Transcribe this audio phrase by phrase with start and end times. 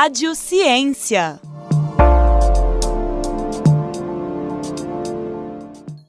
[0.00, 1.40] Rádio Ciência.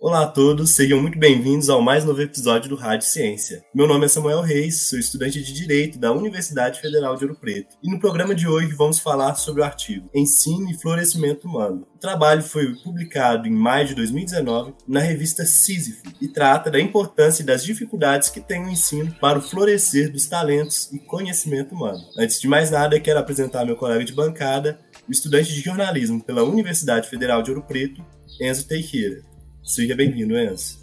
[0.09, 3.63] Olá a todos, sejam muito bem-vindos ao mais novo episódio do Rádio Ciência.
[3.71, 7.77] Meu nome é Samuel Reis, sou estudante de Direito da Universidade Federal de Ouro Preto.
[7.83, 11.85] E no programa de hoje vamos falar sobre o artigo Ensino e Florescimento Humano.
[11.95, 17.43] O trabalho foi publicado em maio de 2019 na revista Sísifo e trata da importância
[17.43, 22.03] e das dificuldades que tem o ensino para o florescer dos talentos e conhecimento humano.
[22.17, 26.43] Antes de mais nada, quero apresentar meu colega de bancada, o estudante de jornalismo pela
[26.43, 28.03] Universidade Federal de Ouro Preto,
[28.41, 29.28] Enzo Teixeira.
[29.69, 30.79] Seja bem-vindo, Enzo.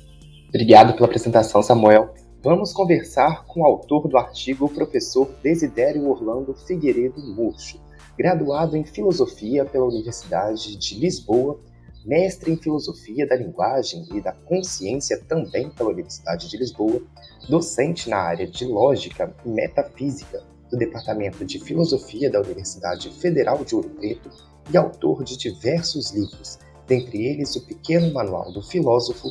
[0.48, 2.14] Obrigado pela apresentação, Samuel.
[2.40, 7.80] Vamos conversar com o autor do artigo, o professor Desidério Orlando Figueiredo Murcho,
[8.16, 11.58] graduado em Filosofia pela Universidade de Lisboa,
[12.04, 17.02] mestre em Filosofia da Linguagem e da Consciência também pela Universidade de Lisboa,
[17.48, 23.74] docente na área de Lógica e Metafísica do Departamento de Filosofia da Universidade Federal de
[23.74, 24.30] Ouro Preto
[24.72, 29.28] e autor de diversos livros, dentre eles o pequeno manual do filósofo,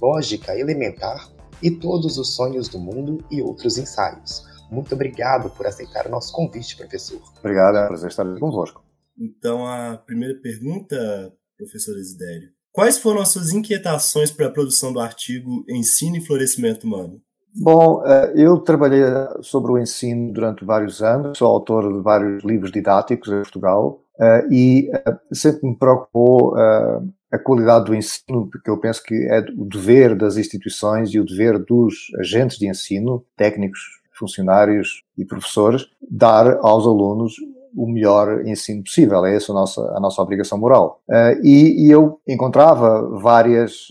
[0.00, 1.30] Lógica Elementar
[1.62, 4.44] e Todos os Sonhos do Mundo e outros ensaios.
[4.70, 7.20] Muito obrigado por aceitar o nosso convite, professor.
[7.38, 8.84] Obrigado, é um prazer estar aqui convosco.
[9.18, 12.50] Então, a primeira pergunta, professor Desidério.
[12.72, 17.22] Quais foram as suas inquietações para a produção do artigo Ensino e Florescimento Humano?
[17.58, 19.02] Bom, eh, eu trabalhei
[19.40, 24.50] sobre o ensino durante vários anos, sou autor de vários livros didáticos em Portugal Uh,
[24.50, 29.40] e uh, sempre me preocupou uh, a qualidade do ensino, porque eu penso que é
[29.56, 33.80] o dever das instituições e o dever dos agentes de ensino, técnicos,
[34.12, 37.34] funcionários e professores, dar aos alunos
[37.76, 39.26] o melhor ensino possível.
[39.26, 41.02] É essa a nossa, a nossa obrigação moral.
[41.42, 43.88] E, e, eu encontrava várias,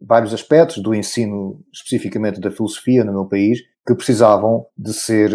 [0.00, 5.30] vários aspectos do ensino, especificamente da filosofia no meu país, que precisavam de ser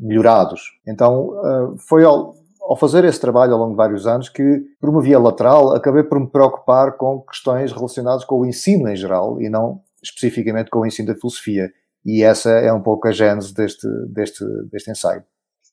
[0.00, 0.62] melhorados.
[0.86, 2.34] Então, foi ao
[2.68, 6.02] ao fazer esse trabalho ao longo de vários anos, que por uma via lateral acabei
[6.02, 10.80] por me preocupar com questões relacionadas com o ensino em geral e não especificamente com
[10.80, 11.70] o ensino da filosofia.
[12.04, 15.24] E essa é um pouco a gênese deste, deste, deste ensaio.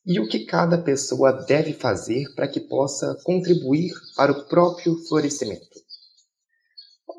[0.05, 5.72] E o que cada pessoa deve fazer para que possa contribuir para o próprio florescimento?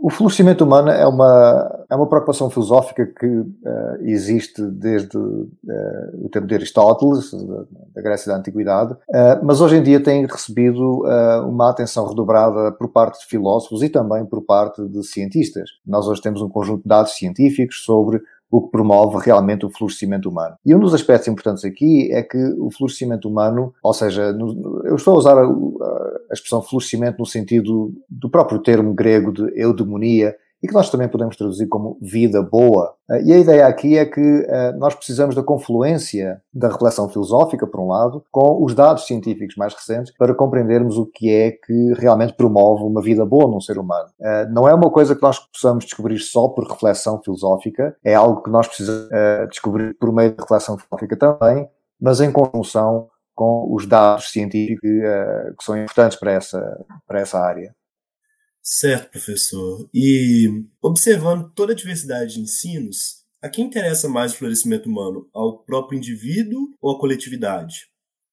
[0.05, 3.49] O florescimento humano é uma, é uma preocupação filosófica que uh,
[4.03, 5.49] existe desde uh,
[6.23, 7.33] o tempo de Aristóteles,
[7.95, 11.05] da Grécia da Antiguidade, uh, mas hoje em dia tem recebido
[11.49, 15.71] uma atenção redobrada por parte de filósofos e também por parte de cientistas.
[15.87, 18.21] Nós hoje temos um conjunto de dados científicos sobre
[18.55, 20.55] o que promove realmente o florescimento humano.
[20.65, 24.33] E um dos aspectos importantes aqui é que o florescimento humano, ou seja,
[24.85, 29.61] eu estou a usar a, a expressão florescimento no sentido do próprio termo grego de
[29.61, 32.95] eudemonia, e que nós também podemos traduzir como vida boa.
[33.11, 37.67] Eh, e a ideia aqui é que eh, nós precisamos da confluência da reflexão filosófica,
[37.67, 41.93] por um lado, com os dados científicos mais recentes para compreendermos o que é que
[41.99, 44.09] realmente promove uma vida boa num ser humano.
[44.19, 48.43] Eh, não é uma coisa que nós possamos descobrir só por reflexão filosófica, é algo
[48.43, 49.11] que nós precisamos
[49.51, 51.69] descobrir por meio de reflexão filosófica também,
[52.01, 57.75] mas em conjunção com os dados científicos que são importantes para essa, para essa área.
[58.65, 59.87] Certo, professor.
[59.93, 65.29] E observando toda a diversidade de ensinos, a quem interessa mais o florescimento humano?
[65.35, 67.91] Ao próprio indivíduo ou à coletividade?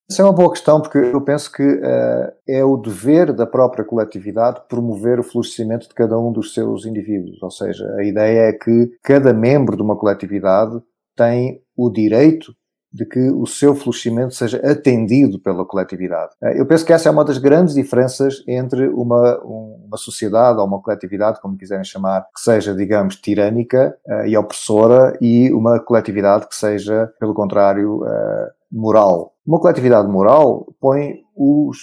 [0.10, 3.84] Essa é uma boa questão, porque eu penso que uh, é o dever da própria
[3.84, 7.42] coletividade promover o florescimento de cada um dos seus indivíduos.
[7.44, 10.82] Ou seja, a ideia é que cada membro de uma coletividade
[11.16, 12.56] tem o direito
[12.92, 16.34] de que o seu florescimento seja atendido pela coletividade.
[16.44, 20.66] Eh, eu penso que essa é uma das grandes diferenças entre uma, uma sociedade ou
[20.66, 26.48] uma coletividade, como quiserem chamar, que seja, digamos, tirânica uh, e opressora e uma coletividade
[26.48, 29.34] que seja, pelo contrário, uh, moral.
[29.46, 31.78] Uma coletividade moral põe os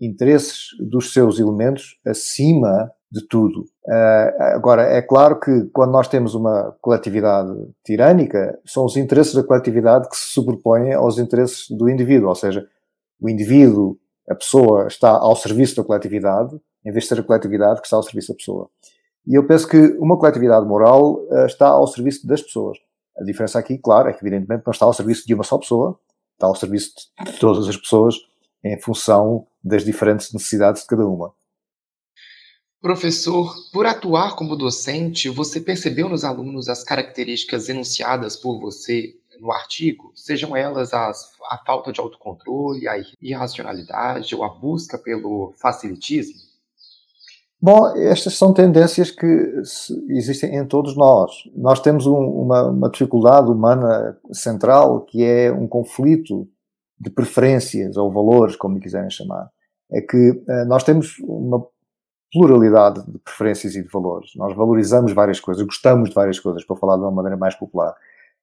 [0.00, 3.60] interesses dos seus elementos acima de tudo.
[3.86, 7.50] Uh, agora, é claro que quando nós temos uma coletividade
[7.82, 12.66] tirânica, são os interesses da coletividade que se sobrepõem aos interesses do indivíduo, ou seja,
[13.20, 13.96] o indivíduo,
[14.28, 16.54] a pessoa, está ao serviço da coletividade,
[16.84, 18.68] em vez de ser a coletividade que está ao serviço da pessoa.
[19.26, 22.76] E eu penso que uma coletividade moral uh, está ao serviço das pessoas.
[23.18, 25.98] A diferença aqui, claro, é que evidentemente não está ao serviço de uma só pessoa,
[26.34, 26.92] está ao serviço
[27.24, 28.16] de todas as pessoas
[28.62, 31.32] em função das diferentes necessidades de cada uma.
[32.80, 39.52] Professor, por atuar como docente, você percebeu nos alunos as características enunciadas por você no
[39.52, 46.46] artigo, sejam elas as, a falta de autocontrole, a irracionalidade ou a busca pelo facilitismo?
[47.60, 49.26] Bom, estas são tendências que
[50.10, 51.32] existem em todos nós.
[51.54, 56.46] Nós temos um, uma, uma dificuldade humana central que é um conflito
[56.98, 59.50] de preferências ou valores, como quiserem chamar,
[59.90, 61.66] é que uh, nós temos uma
[62.36, 64.30] pluralidade de preferências e de valores.
[64.36, 67.94] Nós valorizamos várias coisas, gostamos de várias coisas, para falar de uma maneira mais popular.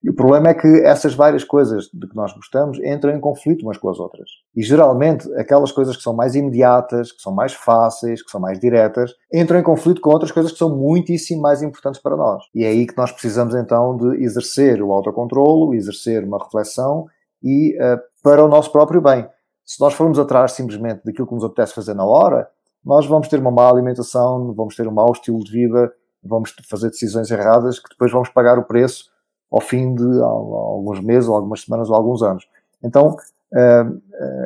[0.02, 3.62] E o problema é que essas várias coisas de que nós gostamos entram em conflito
[3.62, 4.28] umas com as outras.
[4.54, 8.58] E geralmente, aquelas coisas que são mais imediatas, que são mais fáceis, que são mais
[8.58, 12.42] diretas, entram em conflito com outras coisas que são muitíssimo mais importantes para nós.
[12.54, 17.06] E é aí que nós precisamos então de exercer o autocontrolo, exercer uma reflexão
[17.42, 19.26] e uh, para o nosso próprio bem.
[19.64, 22.46] Se nós formos atrás simplesmente daquilo que nos apetece fazer na hora,
[22.84, 25.92] nós vamos ter uma má alimentação, vamos ter um mau estilo de vida,
[26.22, 29.10] vamos fazer decisões erradas que depois vamos pagar o preço
[29.50, 32.44] ao fim de alguns meses, ou algumas semanas, ou alguns anos.
[32.82, 33.16] Então,
[33.54, 33.84] eh,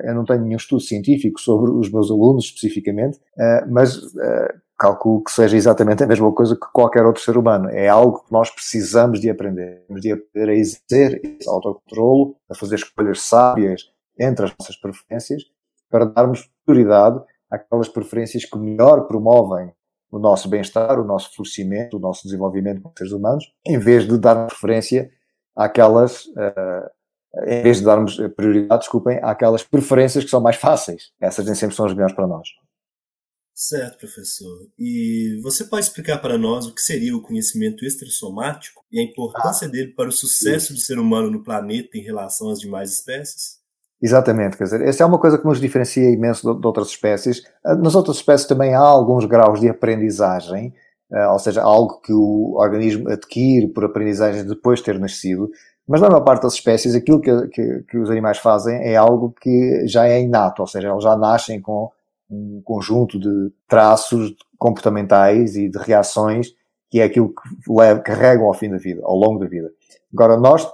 [0.04, 5.24] eu não tenho nenhum estudo científico sobre os meus alunos especificamente, eh, mas eh, calculo
[5.24, 7.68] que seja exatamente a mesma coisa que qualquer outro ser humano.
[7.70, 9.82] É algo que nós precisamos de aprender.
[9.88, 15.42] De aprender a exercer esse autocontrolo, a fazer escolhas sábias entre as nossas preferências,
[15.90, 19.72] para darmos prioridade àquelas preferências que melhor promovem
[20.10, 24.18] o nosso bem-estar, o nosso florescimento, o nosso desenvolvimento como seres humanos, em vez de
[24.18, 25.10] dar preferência
[25.54, 26.88] àquelas, uh,
[27.46, 31.12] em vez de darmos prioridade, desculpem, àquelas preferências que são mais fáceis.
[31.20, 32.48] Essas nem sempre são as melhores para nós.
[33.60, 34.68] Certo, professor.
[34.78, 39.66] E você pode explicar para nós o que seria o conhecimento extrassomático e a importância
[39.66, 40.74] ah, dele para o sucesso isso.
[40.74, 43.57] do ser humano no planeta em relação às demais espécies?
[44.00, 47.42] Exatamente, quer dizer, essa é uma coisa que nos diferencia imenso de, outras espécies.
[47.64, 50.72] Ah, nas outras espécies também há alguns graus de aprendizagem,
[51.10, 55.50] uh, ou seja, algo que o organismo adquire por aprendizagem depois de ter nascido,
[55.86, 59.34] mas na maior parte das espécies aquilo que, que, que, os animais fazem é algo
[59.40, 61.90] que já é inato, ou seja, eles já nascem com
[62.30, 66.48] um conjunto de traços comportamentais e de reações
[66.90, 69.70] que é aquilo que carregam ao fim da vida, ao longo da vida.
[70.12, 70.66] Agora, nós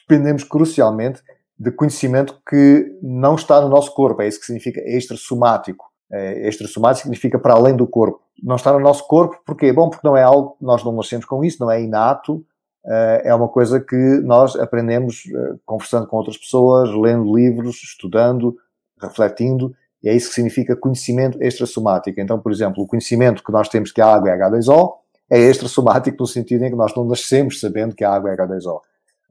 [0.00, 1.22] dependemos crucialmente
[1.58, 4.22] de conhecimento que não está no nosso corpo.
[4.22, 5.86] É isso que significa extrasomático.
[6.12, 8.20] É, extrasomático significa para além do corpo.
[8.42, 9.72] Não está no nosso corpo, porquê?
[9.72, 12.44] Bom, porque não é algo, nós não nascemos com isso, não é inato,
[12.86, 18.56] eh, é uma coisa que nós aprendemos eh, conversando com outras pessoas, lendo livros, estudando,
[19.00, 22.20] refletindo, e é isso que significa conhecimento extrasomático.
[22.20, 24.92] Então, por exemplo, o conhecimento que nós temos que a água é H2O
[25.28, 28.80] é extrasomático no sentido em que nós não nascemos sabendo que a água é H2O.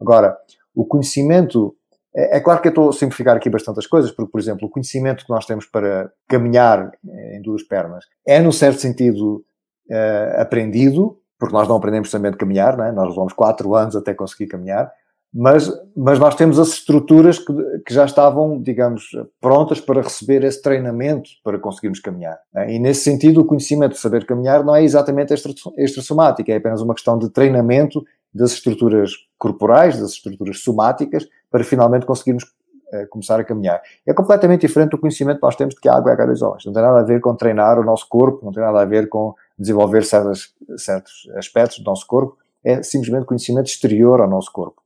[0.01, 0.36] Agora,
[0.75, 1.74] o conhecimento
[2.15, 4.67] é, é claro que eu estou a simplificar aqui bastante as coisas, porque, por exemplo,
[4.67, 9.44] o conhecimento que nós temos para caminhar eh, em duas pernas é, no certo sentido,
[9.89, 12.91] uh, aprendido, porque nós não aprendemos somente a caminhar, é?
[12.91, 14.91] nós levamos quatro anos até conseguir caminhar,
[15.38, 17.53] mas, mas nós temos as estruturas que,
[17.85, 19.09] que, já estavam, digamos,
[19.41, 22.39] prontas para receber esse treinamento para conseguirmos caminhar.
[22.56, 22.73] É?
[22.73, 26.94] E nesse sentido, o conhecimento de saber caminhar não é exatamente extra-somático, é apenas uma
[26.94, 28.01] questão de treinamento
[28.33, 33.81] das estruturas corporais, das estruturas somáticas, para finalmente conseguirmos uh, começar a caminhar.
[34.06, 36.57] É completamente diferente do conhecimento que nós temos de que a água é H2O.
[36.57, 38.84] Isto não tem nada a ver com treinar o nosso corpo, não tem nada a
[38.84, 44.52] ver com desenvolver certos, certos aspectos do nosso corpo, é simplesmente conhecimento exterior ao nosso
[44.52, 44.81] corpo.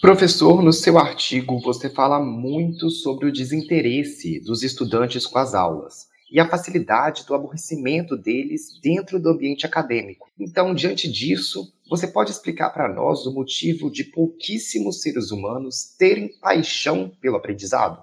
[0.00, 6.08] Professor, no seu artigo você fala muito sobre o desinteresse dos estudantes com as aulas
[6.28, 10.28] e a facilidade do aborrecimento deles dentro do ambiente acadêmico.
[10.36, 16.30] Então, diante disso, você pode explicar para nós o motivo de pouquíssimos seres humanos terem
[16.40, 18.02] paixão pelo aprendizado?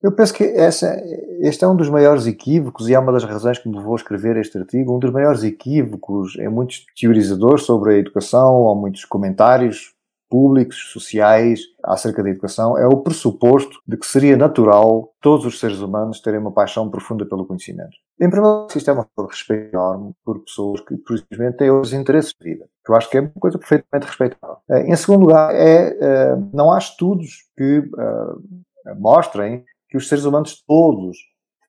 [0.00, 0.96] Eu penso que essa,
[1.40, 3.96] este é um dos maiores equívocos e é uma das razões que me levou a
[3.96, 4.94] escrever este artigo.
[4.94, 9.94] Um dos maiores equívocos em muitos teorizadores sobre a educação ou muitos comentários
[10.30, 15.80] públicos, sociais, acerca da educação, é o pressuposto de que seria natural todos os seres
[15.80, 17.96] humanos terem uma paixão profunda pelo conhecimento.
[18.20, 21.92] Em primeiro lugar, isto é uma de respeito enorme por pessoas que, simplesmente, têm outros
[21.92, 24.56] interesses de vida, eu acho que é uma coisa perfeitamente respeitável.
[24.70, 30.24] Eh, em segundo lugar, é, eh, não há estudos que eh, mostrem que os seres
[30.24, 31.16] humanos todos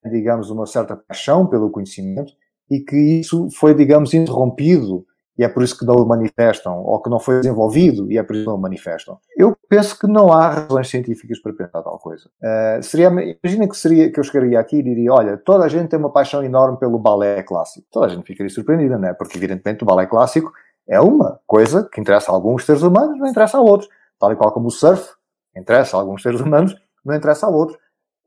[0.01, 2.33] têm, digamos, uma certa paixão pelo conhecimento
[2.69, 5.05] e que isso foi, digamos, interrompido
[5.39, 8.23] e é por isso que não o manifestam, ou que não foi desenvolvido e é
[8.23, 9.17] por isso que não o manifestam.
[9.37, 12.29] Eu penso que não há razões científicas para pensar tal coisa.
[12.43, 15.87] Uh, seria, imagina que, seria, que eu chegaria aqui e diria, olha, toda a gente
[15.87, 17.87] tem uma paixão enorme pelo balé clássico.
[17.89, 19.13] Toda a gente ficaria surpreendida, não é?
[19.13, 20.51] Porque evidentemente o balé clássico
[20.85, 23.89] é uma coisa que interessa a alguns seres humanos, não interessa a outros.
[24.19, 25.09] Tal e qual como o surf
[25.55, 27.79] interessa a alguns seres humanos, não interessa a outros.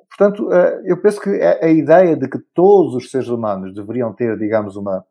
[0.08, 4.38] Portanto, uh, eu penso que a ideia de que todos os seres humanos deveriam ter,
[4.38, 5.04] digamos, uma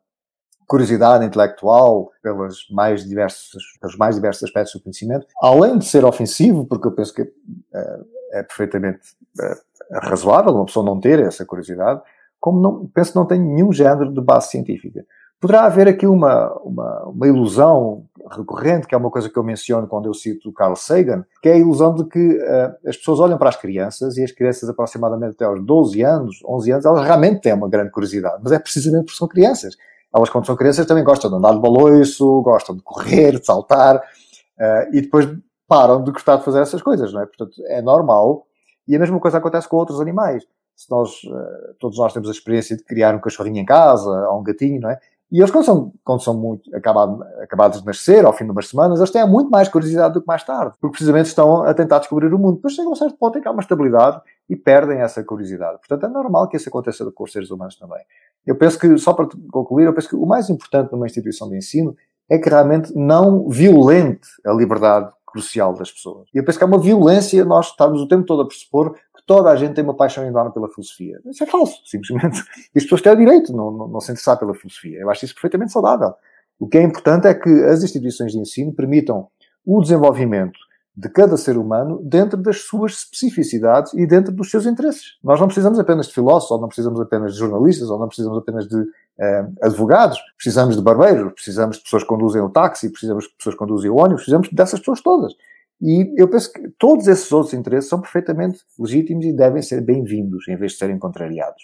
[0.66, 6.66] curiosidade intelectual pelas mais diversas, pelos mais diversos aspectos do conhecimento, além de ser ofensivo,
[6.66, 8.00] porque eu penso que é,
[8.32, 9.00] é perfeitamente
[9.40, 9.54] é,
[10.00, 12.00] razoável uma pessoa não ter essa curiosidade,
[12.40, 15.04] como não, penso que não tem nenhum género de base científica.
[15.40, 19.88] Poderá haver aqui uma, uma, uma, ilusão recorrente, que é uma coisa que eu menciono
[19.88, 23.36] quando eu cito Carl Sagan, que é a ilusão de que uh, as pessoas olham
[23.36, 27.40] para as crianças e as crianças aproximadamente até aos 12 anos, 11 anos, elas realmente
[27.40, 29.76] têm uma grande curiosidade, mas é precisamente porque são crianças.
[30.14, 33.96] Elas, quando são crianças, também gostam de andar de baloiço, gostam de correr, de saltar,
[33.96, 35.28] uh, e depois
[35.66, 37.26] param de gostar de fazer essas coisas, não é?
[37.26, 38.46] Portanto, é normal.
[38.86, 40.44] E a mesma coisa acontece com outros animais.
[40.76, 44.40] Se nós, uh, todos nós temos a experiência de criar um cachorrinho em casa, ou
[44.40, 44.98] um gatinho, não é?
[45.30, 48.68] E eles, quando são, quando são muito acabados, acabados de nascer, ao fim de umas
[48.68, 52.00] semanas, eles têm muito mais curiosidade do que mais tarde, porque precisamente estão a tentar
[52.00, 52.56] descobrir o mundo.
[52.56, 55.78] Depois chegam a um certo ponto em que há uma estabilidade e perdem essa curiosidade.
[55.78, 58.02] Portanto, é normal que isso aconteça com os seres humanos também.
[58.46, 61.56] Eu penso que, só para concluir, eu penso que o mais importante numa instituição de
[61.56, 61.96] ensino
[62.28, 66.28] é que realmente não violente a liberdade crucial das pessoas.
[66.34, 69.24] E eu penso que é uma violência nós estarmos o tempo todo a pressupor que
[69.26, 71.18] toda a gente tem uma paixão enorme pela filosofia.
[71.26, 72.42] Isso é falso, simplesmente.
[72.74, 74.98] E as pessoas têm o direito, não, não, não se interessar pela filosofia.
[74.98, 76.14] Eu acho isso perfeitamente saudável.
[76.58, 79.28] O que é importante é que as instituições de ensino permitam
[79.64, 80.58] o desenvolvimento
[80.94, 85.16] de cada ser humano dentro das suas especificidades e dentro dos seus interesses.
[85.24, 88.38] Nós não precisamos apenas de filósofos, ou não precisamos apenas de jornalistas, ou não precisamos
[88.38, 88.76] apenas de
[89.18, 93.54] eh, advogados, precisamos de barbeiros, precisamos de pessoas que conduzem o táxi, precisamos de pessoas
[93.54, 95.32] que conduzem o ônibus, precisamos dessas pessoas todas.
[95.80, 100.46] E eu penso que todos esses outros interesses são perfeitamente legítimos e devem ser bem-vindos,
[100.46, 101.62] em vez de serem contrariados.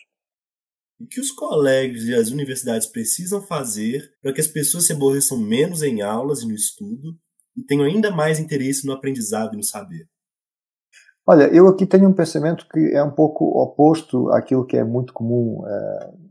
[0.98, 5.38] O que os colégios e as universidades precisam fazer para que as pessoas se aborreçam
[5.38, 7.16] menos em aulas e no estudo
[7.70, 10.06] e ainda mais interesse no aprendizado e no saber?
[11.26, 15.12] Olha, eu aqui tenho um pensamento que é um pouco oposto àquilo que é muito
[15.12, 16.28] comum uh,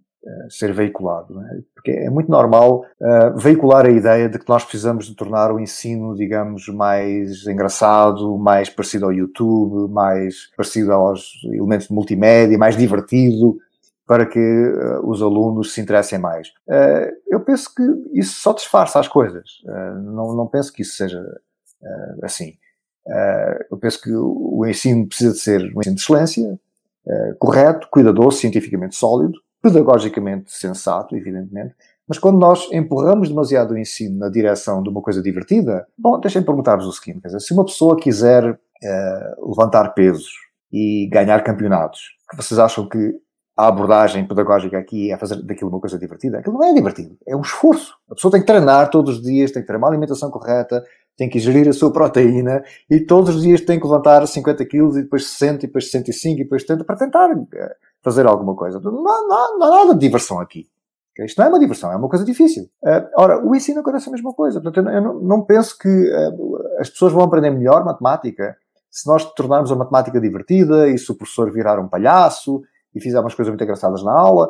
[0.50, 1.36] ser veiculado.
[1.36, 1.62] Né?
[1.76, 5.60] Porque é muito normal uh, veicular a ideia de que nós precisamos de tornar o
[5.60, 12.76] ensino, digamos, mais engraçado, mais parecido ao YouTube, mais parecido aos elementos de multimédia, mais
[12.76, 13.58] divertido,
[14.08, 16.48] para que uh, os alunos se interessem mais.
[16.66, 17.84] Uh, eu penso que
[18.14, 19.62] isso só disfarça as coisas.
[19.66, 21.22] Uh, não, não penso que isso seja
[22.24, 22.54] assim.
[23.70, 26.60] eu penso que o, ensino precisa de ser um ensino de excelência,
[27.40, 31.76] correto, cuidadoso, cientificamente sólido, pedagogicamente sensato, evidentemente,
[32.08, 36.46] mas quando nós empurramos demasiado o ensino na direção de uma coisa divertida, bom, deixem-me
[36.46, 38.60] perguntar-vos o seguinte, dizer, se uma pessoa quiser
[39.40, 40.32] levantar pesos
[40.74, 42.02] e ganhar campeonatos,
[42.36, 43.16] vocês acham que
[43.58, 46.38] a abordagem pedagógica aqui é fazer daquilo uma coisa divertida.
[46.38, 47.96] Aquilo não é divertido, é um esforço.
[48.10, 50.84] A pessoa tem que treinar todos os dias, tem que ter uma alimentação correta,
[51.18, 54.96] tem que gerir a sua proteína e todos os dias tem que levantar 50 quilos
[54.96, 58.80] e depois 60 e depois 65 e depois 70 para tentar eh, fazer alguma coisa.
[58.80, 60.70] Não, não, não há nada de diversão aqui.
[61.20, 62.70] Isto não é uma diversão, é uma coisa difícil.
[62.84, 64.62] Uh, ora, o ensino acontece a mesma coisa.
[64.62, 68.56] Portanto, eu não, não penso que uh, as pessoas vão aprender melhor matemática
[68.92, 72.62] se nós tornarmos a matemática divertida e se o professor virar um palhaço
[72.98, 74.50] e fizer umas coisas muito engraçadas na aula.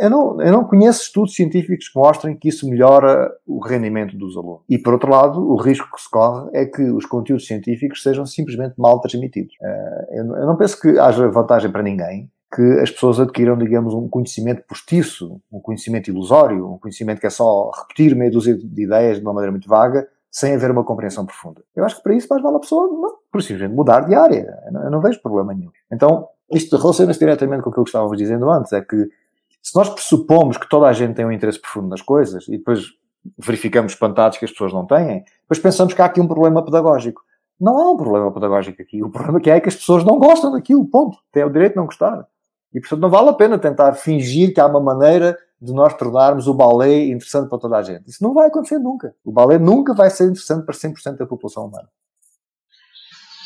[0.00, 4.36] Eu não, eu não conheço estudos científicos que mostrem que isso melhora o rendimento dos
[4.36, 4.62] alunos.
[4.68, 8.26] E, por outro lado, o risco que se corre é que os conteúdos científicos sejam
[8.26, 9.54] simplesmente mal transmitidos.
[9.62, 14.08] Eh, eu não penso que haja vantagem para ninguém que as pessoas adquiram, digamos, um
[14.08, 19.18] conhecimento postiço, um conhecimento ilusório, um conhecimento que é só repetir meia dúzia de ideias
[19.18, 21.62] de uma maneira muito vaga, sem haver uma compreensão profunda.
[21.76, 24.58] Eu acho que para isso mais vale a pessoa, não, por simplesmente mudar de área.
[24.66, 25.70] Eu não, eu não vejo problema nenhum.
[25.92, 29.08] Então, isto relaciona-se diretamente com aquilo que estávamos dizendo antes, é que
[29.62, 32.86] se nós pressupomos que toda a gente tem um interesse profundo nas coisas e depois
[33.36, 37.22] verificamos espantados que as pessoas não têm, depois pensamos que há aqui um problema pedagógico.
[37.60, 39.02] Não há um problema pedagógico aqui.
[39.02, 41.18] O problema que é que as pessoas não gostam daquilo, ponto.
[41.32, 42.26] Têm o direito de não gostar.
[42.72, 46.46] E, portanto, não vale a pena tentar fingir que há uma maneira de nós tornarmos
[46.46, 48.08] o balé interessante para toda a gente.
[48.08, 49.14] Isso não vai acontecer nunca.
[49.24, 51.88] O balé nunca vai ser interessante para 100% da população humana.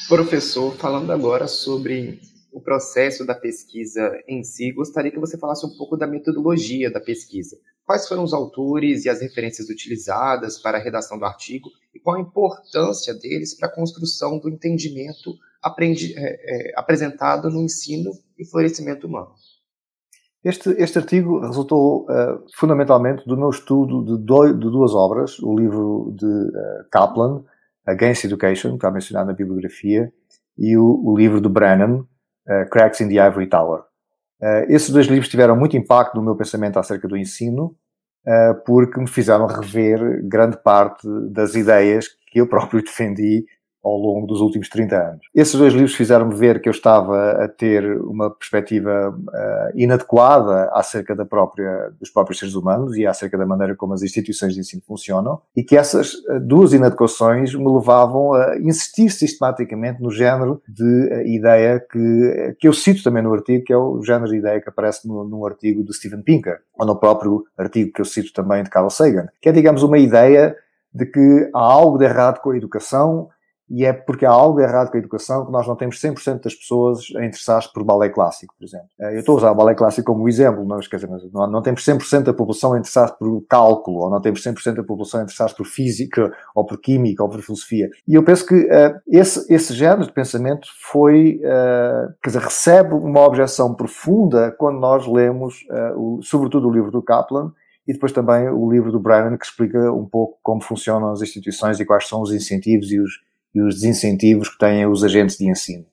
[0.08, 2.20] Professor, falando agora sobre
[2.52, 7.00] o processo da pesquisa em si, gostaria que você falasse um pouco da metodologia da
[7.00, 7.56] pesquisa.
[7.84, 12.16] Quais foram os autores e as referências utilizadas para a redação do artigo e qual
[12.16, 18.44] a importância deles para a construção do entendimento aprendi, é, é, apresentado no ensino e
[18.44, 19.32] florescimento humano?
[20.44, 26.12] Este, este artigo resultou uh, fundamentalmente do meu estudo de, de, duas obras, o livro
[26.16, 27.44] de uh, Kaplan,
[27.86, 30.12] Against Education, que está mencionado na bibliografia,
[30.58, 32.04] e o, o livro do Brennan,
[32.48, 33.84] uh, Cracks in the Ivory Tower.
[34.40, 37.76] Uh, esses dois livros tiveram muito impacto no meu pensamento acerca do ensino,
[38.26, 43.44] uh, porque me fizeram rever grande parte das ideias que eu próprio defendi
[43.82, 45.26] ao longo dos últimos 30 anos.
[45.34, 51.16] Esses dois livros fizeram-me ver que eu estava a ter uma perspectiva uh, inadequada acerca
[51.16, 54.82] da própria, dos próprios seres humanos e acerca da maneira como as instituições de ensino
[54.86, 60.84] funcionam e que essas uh, duas inadequações me levavam a insistir sistematicamente no género de
[60.84, 64.60] uh, ideia que, que eu cito também no artigo, que é o género de ideia
[64.60, 68.32] que aparece no, no artigo de Steven Pinker, ou no próprio artigo que eu cito
[68.32, 70.54] também de Carl Sagan, que é, digamos, uma ideia
[70.94, 73.28] de que há algo de errado com a educação
[73.72, 76.54] e é porque há algo errado com a educação que nós não temos 100% das
[76.54, 78.86] pessoas a interessar-se por balé clássico, por exemplo.
[79.00, 81.62] Eh, eu estou a usar o balé clássico como exemplo, mas, quer dizer, não, não
[81.62, 85.22] temos 100% da população a interessar-se por cálculo, ou não temos 100% da população a
[85.22, 87.88] interessar-se por física, ou por química, ou por filosofia.
[88.06, 92.92] E eu penso que uh, esse, esse género de pensamento foi, uh, quer dizer, recebe
[92.92, 97.52] uma objeção profunda quando nós lemos, uh, o, sobretudo o livro do Kaplan,
[97.88, 101.80] e depois também o livro do Brennan, que explica um pouco como funcionam as instituições
[101.80, 103.22] e quais são os incentivos e os
[103.54, 105.84] e os desincentivos que têm os agentes de ensino.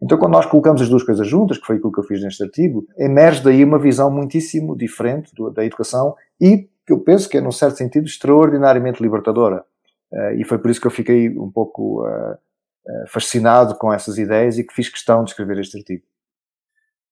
[0.00, 2.42] Então, quando nós colocamos as duas coisas juntas, que foi aquilo que eu fiz neste
[2.42, 7.40] artigo, emerge daí uma visão muitíssimo diferente da educação e que eu penso que é,
[7.40, 9.64] num certo sentido, extraordinariamente libertadora.
[10.10, 14.16] Uh, e foi por isso que eu fiquei um pouco uh, uh, fascinado com essas
[14.16, 16.02] ideias e que fiz questão de escrever este artigo.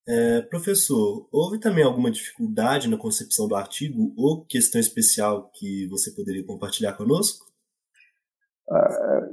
[0.08, 6.12] É, professor, houve também alguma dificuldade na concepção do artigo ou questão especial que você
[6.12, 7.45] poderia compartilhar conosco?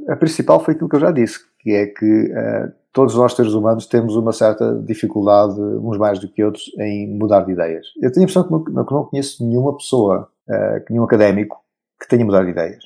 [0.07, 3.53] A principal foi aquilo que eu já disse, que é que uh, todos nós seres
[3.53, 7.87] humanos temos uma certa dificuldade, uns mais do que outros, em mudar de ideias.
[8.01, 11.57] Eu tenho a impressão que não, que não conheço nenhuma pessoa, uh, nenhum académico,
[11.99, 12.83] que tenha mudado de ideias,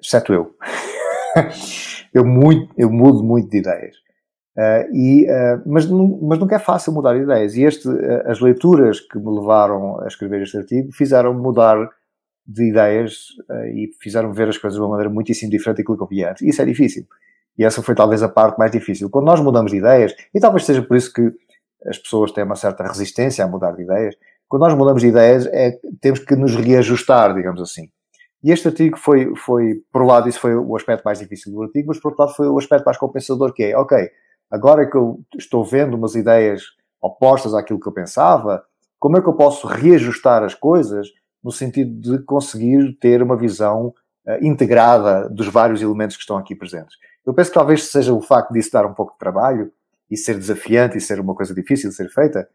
[0.00, 0.54] exceto eu.
[2.12, 3.96] eu, muito, eu mudo muito de ideias.
[4.56, 7.56] Uh, e, uh, mas, mas nunca é fácil mudar de ideias.
[7.56, 11.88] E este, uh, as leituras que me levaram a escrever este artigo fizeram mudar
[12.46, 16.02] de ideias uh, e fizeram ver as coisas de uma maneira muitíssimo diferente daquilo que
[16.02, 16.42] eu via antes.
[16.42, 17.06] Isso é difícil.
[17.58, 19.10] E essa foi talvez a parte mais difícil.
[19.10, 21.30] Quando nós mudamos de ideias, e talvez seja por isso que
[21.86, 24.14] as pessoas têm uma certa resistência a mudar de ideias,
[24.48, 27.88] quando nós mudamos de ideias, é, temos que nos reajustar, digamos assim.
[28.44, 31.62] E este artigo foi, foi, por um lado, isso foi o aspecto mais difícil do
[31.62, 34.10] artigo, mas por outro lado foi o aspecto mais compensador, que é, ok,
[34.50, 36.62] agora que eu estou vendo umas ideias
[37.00, 38.62] opostas àquilo que eu pensava,
[38.98, 41.08] como é que eu posso reajustar as coisas
[41.42, 43.94] no sentido de conseguir ter uma visão
[44.26, 46.96] uh, integrada dos vários elementos que estão aqui presentes.
[47.26, 49.72] Eu penso que talvez seja o facto disso dar um pouco de trabalho
[50.10, 52.48] e ser desafiante e ser uma coisa difícil de ser feita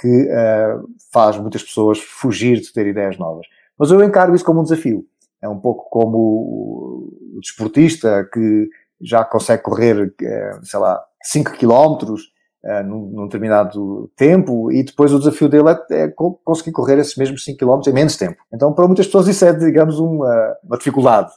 [0.00, 3.46] que uh, faz muitas pessoas fugir de ter ideias novas.
[3.78, 5.04] Mas eu encaro isso como um desafio.
[5.42, 6.18] É um pouco como
[7.36, 8.68] o desportista que
[9.00, 12.32] já consegue correr, eh, sei lá, 5 quilómetros
[12.64, 16.08] uh, num, num, determinado tempo e depois o desafio dele é, é
[16.44, 18.36] conseguir correr esses mesmos 5 km em menos tempo.
[18.52, 21.30] Então, para muitas pessoas isso é, digamos, uma, uma dificuldade.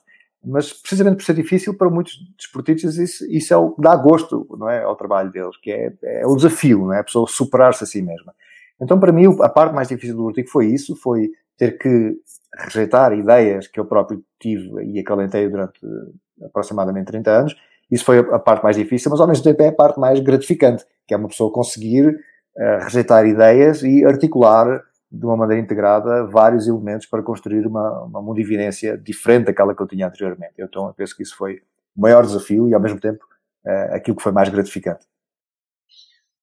[0.43, 4.67] Mas precisamente por ser difícil, para muitos desportistas isso, isso é o dá gosto não
[4.67, 6.99] é, ao trabalho deles, que é, é o desafio, não é?
[6.99, 8.33] a pessoa superar-se a si mesma.
[8.81, 12.15] Então, para mim, a parte mais difícil do artigo foi isso, foi ter que
[12.57, 15.79] rejeitar ideias que eu próprio tive e acalentei durante
[16.43, 17.55] aproximadamente 30 anos
[17.91, 20.85] isso foi a parte mais difícil, mas ao mesmo tempo é a parte mais gratificante,
[21.07, 26.67] que é uma pessoa conseguir uh, rejeitar ideias e articular de uma maneira integrada vários
[26.67, 30.53] elementos para construir uma, uma mundividência diferente daquela que eu tinha anteriormente.
[30.57, 31.55] Então eu penso que isso foi
[31.95, 33.25] o maior desafio e ao mesmo tempo
[33.65, 35.05] uh, aquilo que foi mais gratificante.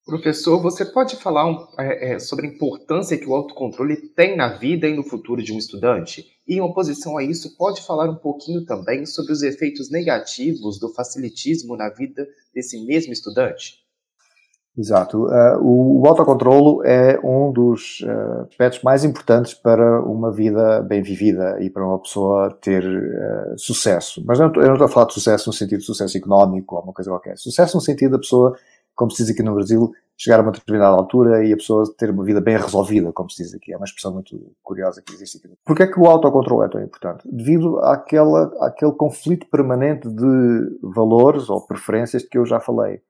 [0.08, 4.48] Professor, você pode falar um, é, é, sobre a importância que o autocontrole tem na
[4.48, 6.24] vida e no futuro de um estudante?
[6.48, 10.88] E, em oposição a isso, pode falar um pouquinho também sobre os efeitos negativos do
[10.94, 13.86] facilitismo na vida desse mesmo estudante?
[14.78, 15.26] Exato.
[15.26, 21.02] Uh, o, o autocontrolo é um dos uh, aspectos mais importantes para uma vida bem
[21.02, 24.22] vivida e para uma pessoa ter uh, sucesso.
[24.24, 26.82] Mas não, eu não estou a falar de sucesso no sentido de sucesso económico ou
[26.82, 27.36] uma coisa qualquer.
[27.36, 28.56] Sucesso no sentido da pessoa
[28.98, 32.10] como se diz aqui no Brasil, chegar a uma determinada altura e a pessoa ter
[32.10, 33.72] uma vida bem resolvida, como se diz aqui.
[33.72, 35.54] É uma expressão muito curiosa que existe aqui.
[35.64, 37.22] Porquê é que o autocontrole é tão importante?
[37.24, 43.00] Devido àquela, àquele conflito permanente de valores ou preferências de que eu já falei.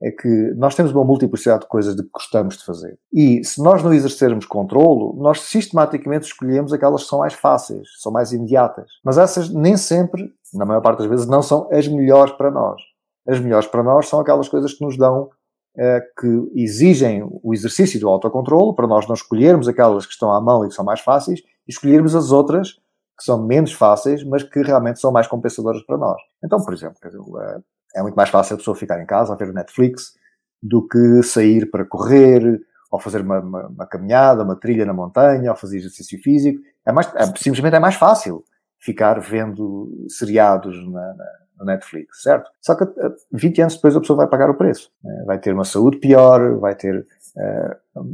[0.00, 2.98] É que nós temos uma multiplicidade de coisas de que gostamos de fazer.
[3.12, 8.10] E se nós não exercermos controlo, nós sistematicamente escolhemos aquelas que são mais fáceis, são
[8.10, 8.90] mais imediatas.
[9.04, 12.80] Mas essas nem sempre, na maior parte das vezes, não são as melhores para nós.
[13.26, 15.30] As melhores para nós são aquelas coisas que nos dão,
[15.76, 20.40] eh, que exigem o exercício do autocontrole, para nós não escolhermos aquelas que estão à
[20.40, 22.72] mão e que são mais fáceis, e escolhermos as outras
[23.18, 26.20] que são menos fáceis, mas que realmente são mais compensadoras para nós.
[26.44, 26.98] Então, por exemplo,
[27.40, 27.60] eh,
[27.96, 30.14] é muito mais fácil a pessoa ficar em casa a ver Netflix
[30.62, 35.50] do que sair para correr, ou fazer uma, uma, uma caminhada, uma trilha na montanha,
[35.50, 36.60] ou fazer exercício físico.
[36.86, 38.44] É mais, é, simplesmente é mais fácil
[38.78, 41.24] ficar vendo seriados na, na
[41.62, 42.50] no Netflix, certo?
[42.60, 42.84] Só que
[43.32, 44.90] 20 anos depois a pessoa vai pagar o preço.
[45.02, 45.22] Né?
[45.26, 48.04] Vai ter uma saúde pior, vai ter uh, uh,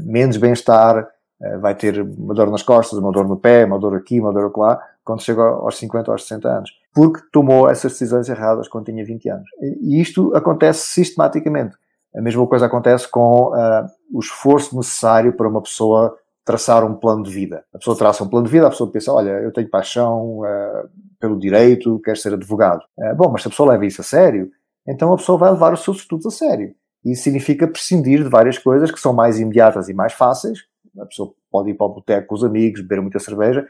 [0.00, 1.08] menos bem-estar,
[1.40, 4.32] uh, vai ter uma dor nas costas, uma dor no pé, uma dor aqui, uma
[4.32, 6.70] dor lá, quando chega aos 50 ou aos 60 anos.
[6.94, 9.46] Porque tomou essas decisões erradas quando tinha 20 anos.
[9.80, 11.76] E isto acontece sistematicamente.
[12.14, 13.50] A mesma coisa acontece com
[14.12, 17.64] o esforço necessário para uma pessoa traçar um plano de vida.
[17.72, 20.88] A pessoa traça um plano de vida, a pessoa pensa, olha, eu tenho paixão uh,
[21.20, 22.82] pelo direito, quero ser advogado.
[22.98, 24.50] Uh, bom, mas se a pessoa leva isso a sério,
[24.86, 26.74] então a pessoa vai levar os seus estudos a sério.
[27.04, 30.60] Isso significa prescindir de várias coisas que são mais imediatas e mais fáceis.
[30.98, 33.66] A pessoa pode ir para o boteco com os amigos, beber muita cerveja.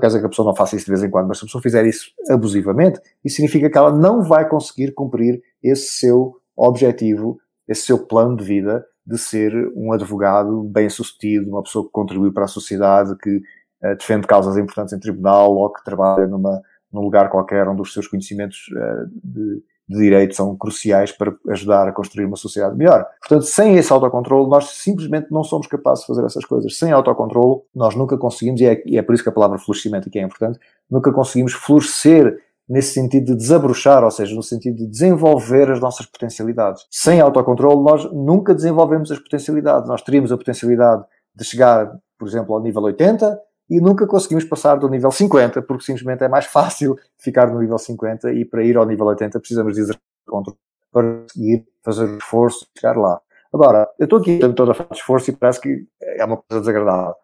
[0.00, 1.46] Quer dizer que a pessoa não faça isso de vez em quando, mas se a
[1.46, 7.38] pessoa fizer isso abusivamente, isso significa que ela não vai conseguir cumprir esse seu objetivo,
[7.68, 12.32] esse seu plano de vida de ser um advogado bem sucedido, uma pessoa que contribui
[12.32, 16.60] para a sociedade, que uh, defende causas importantes em tribunal ou que trabalha numa,
[16.92, 21.86] num lugar qualquer onde os seus conhecimentos uh, de, de direito são cruciais para ajudar
[21.86, 23.06] a construir uma sociedade melhor.
[23.20, 26.76] Portanto, sem esse autocontrole, nós simplesmente não somos capazes de fazer essas coisas.
[26.76, 30.08] Sem autocontrole, nós nunca conseguimos, e é, e é por isso que a palavra florescimento
[30.08, 30.58] aqui é importante,
[30.90, 32.36] nunca conseguimos florescer
[32.68, 36.84] nesse sentido de desabrochar, ou seja, no sentido de desenvolver as nossas potencialidades.
[36.90, 39.88] Sem autocontrole, nós nunca desenvolvemos as potencialidades.
[39.88, 44.76] Nós teríamos a potencialidade de chegar, por exemplo, ao nível 80 e nunca conseguimos passar
[44.76, 48.76] do nível 50, porque simplesmente é mais fácil ficar no nível 50 e para ir
[48.76, 50.58] ao nível 80 precisamos de exercer controle
[50.92, 53.20] para conseguir fazer esforço e chegar lá.
[53.52, 57.14] Agora, eu estou aqui toda a fazer esforço e parece que é uma coisa desagradável.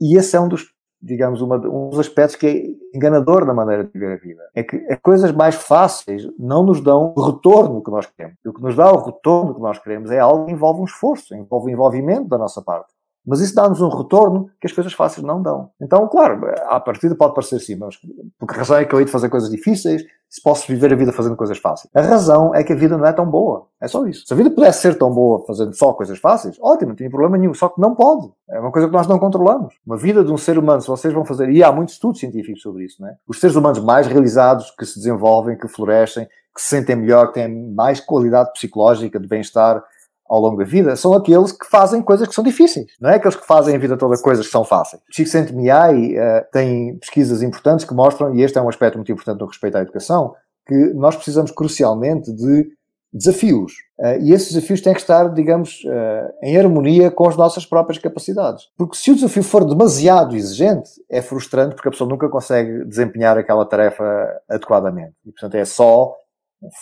[0.00, 3.84] E esse é um dos digamos, uma, um dos aspectos que é enganador na maneira
[3.84, 4.42] de viver a vida.
[4.54, 8.36] É que as coisas mais fáceis não nos dão o retorno que nós queremos.
[8.44, 10.84] E o que nos dá o retorno que nós queremos é algo que envolve um
[10.84, 12.92] esforço, envolve um envolvimento da nossa parte.
[13.26, 15.70] Mas isso dá-nos um retorno que as coisas fáceis não dão.
[15.80, 17.96] Então, claro, à partida pode parecer assim, mas
[18.38, 20.96] porque a razão é que eu hei de fazer coisas difíceis, se posso viver a
[20.96, 21.90] vida fazendo coisas fáceis.
[21.92, 23.66] A razão é que a vida não é tão boa.
[23.80, 24.24] É só isso.
[24.26, 27.36] Se a vida pudesse ser tão boa fazendo só coisas fáceis, ótimo, não tem problema
[27.36, 27.52] nenhum.
[27.52, 28.30] Só que não pode.
[28.48, 29.74] É uma coisa que nós não controlamos.
[29.84, 32.62] Uma vida de um ser humano, se vocês vão fazer, e há muitos estudos científicos
[32.62, 33.16] sobre isso, né?
[33.26, 37.34] Os seres humanos mais realizados, que se desenvolvem, que florescem, que se sentem melhor, que
[37.34, 39.82] têm mais qualidade psicológica, de bem-estar,
[40.30, 43.34] ao longo da vida são aqueles que fazem coisas que são difíceis, não é aqueles
[43.34, 45.02] que fazem a vida toda coisas que são fáceis.
[45.10, 49.46] Csikszentmihalyi uh, tem pesquisas importantes que mostram, e este é um aspecto muito importante no
[49.46, 50.34] respeito à educação,
[50.66, 52.68] que nós precisamos crucialmente de
[53.12, 53.72] desafios.
[53.98, 57.98] Uh, e esses desafios têm que estar, digamos, uh, em harmonia com as nossas próprias
[57.98, 58.68] capacidades.
[58.78, 63.36] Porque se o desafio for demasiado exigente, é frustrante porque a pessoa nunca consegue desempenhar
[63.36, 64.04] aquela tarefa
[64.48, 65.14] adequadamente.
[65.26, 66.14] E, portanto, é só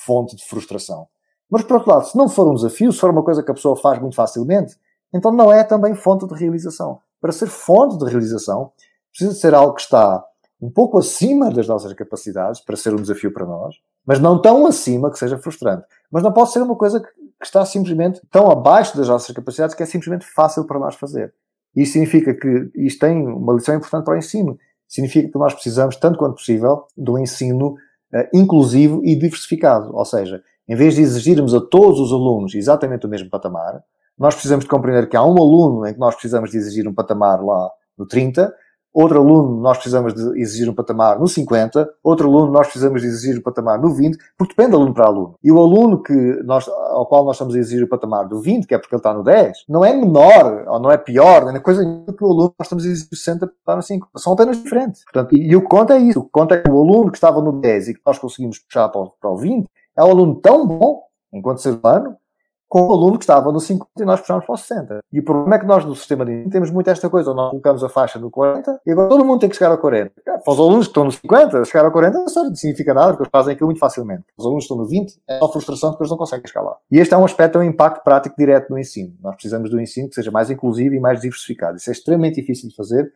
[0.04, 1.06] fonte de frustração.
[1.50, 3.54] Mas, por outro lado, se não for um desafio, se for uma coisa que a
[3.54, 4.76] pessoa faz muito facilmente,
[5.14, 7.00] então não é também fonte de realização.
[7.20, 8.72] Para ser fonte de realização,
[9.10, 10.24] precisa de ser algo que está
[10.60, 14.66] um pouco acima das nossas capacidades, para ser um desafio para nós, mas não tão
[14.66, 15.84] acima que seja frustrante.
[16.10, 17.08] Mas não pode ser uma coisa que,
[17.40, 21.32] está simplesmente tão abaixo das nossas capacidades que é simplesmente fácil para nós fazer.
[21.76, 24.58] Isso significa que isto tem uma lição importante para o ensino.
[24.88, 29.94] Significa que nós precisamos, tanto quanto possível, um ensino uh, inclusivo e diversificado.
[29.94, 33.82] Ou seja, em vez de exigirmos a todos os alunos exatamente o mesmo patamar,
[34.18, 36.94] nós precisamos de compreender que há um aluno em que nós precisamos de exigir um
[36.94, 38.52] patamar lá no 30,
[38.92, 43.06] outro aluno nós precisamos de exigir um patamar no 50, outro aluno nós precisamos de
[43.06, 45.34] exigir um patamar no 20, porque depende de aluno para aluno.
[45.42, 46.12] E o aluno que
[46.44, 49.00] nós, ao qual nós estamos a exigir o patamar do 20, que é porque ele
[49.00, 52.26] está no 10, não é menor, ou não é pior, nem é coisa que o
[52.26, 54.08] aluno que nós estamos a exigir o 60 para no 5.
[54.16, 55.04] São apenas diferentes.
[55.04, 56.20] Portanto, e, e, o que conta é isso.
[56.20, 58.58] O que conta é que o aluno que estava no 10 e que nós conseguimos
[58.58, 59.68] puxar para o, para o 20,
[59.98, 62.16] é um aluno tão bom, enquanto ser humano,
[62.68, 64.98] como o aluno que estava no 50 e nós puxamos para o 60.
[65.10, 67.50] E o problema é que nós, no sistema de ensino, temos muito esta coisa, nós
[67.50, 70.12] colocamos a faixa no 40 e agora todo mundo tem que chegar ao 40.
[70.24, 73.30] Para os alunos que estão no 50, chegar ao 40 não significa nada, porque eles
[73.32, 74.24] fazem aquilo muito facilmente.
[74.36, 76.76] Os alunos que estão no 20, é uma frustração que eles não conseguem lá.
[76.92, 79.14] E este é um aspecto, é um impacto prático direto no ensino.
[79.22, 81.78] Nós precisamos de um ensino que seja mais inclusivo e mais diversificado.
[81.78, 83.10] Isso é extremamente difícil de fazer,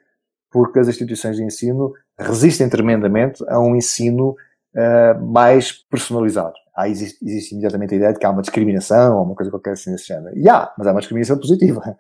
[0.51, 4.35] porque as instituições de ensino resistem tremendamente a um ensino
[4.75, 6.55] uh, mais personalizado.
[6.77, 9.73] Aí existe, existe, imediatamente a ideia de que há uma discriminação ou uma coisa qualquer
[9.73, 10.37] assim desse género.
[10.37, 11.97] E há, mas é uma discriminação positiva.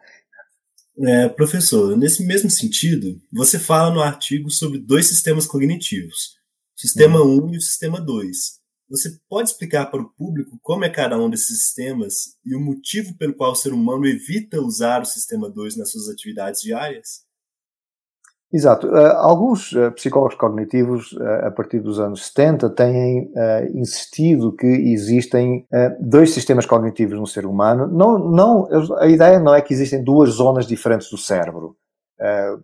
[0.98, 6.36] É, professor, nesse mesmo sentido, você fala no artigo sobre dois sistemas cognitivos,
[6.76, 8.62] sistema 1 um e o sistema 2.
[8.90, 13.16] Você pode explicar para o público como é cada um desses sistemas e o motivo
[13.16, 17.22] pelo qual o ser humano evita usar o sistema 2 nas suas atividades diárias?
[18.52, 18.86] Exato.
[18.86, 23.32] Uh, alguns uh, psicólogos cognitivos, uh, a partir dos anos 70, têm
[23.74, 25.66] insistido que existem
[25.98, 27.86] dois sistemas cognitivos no ser humano.
[27.86, 31.76] Não, não, a ideia não é que existem duas zonas diferentes do cérebro.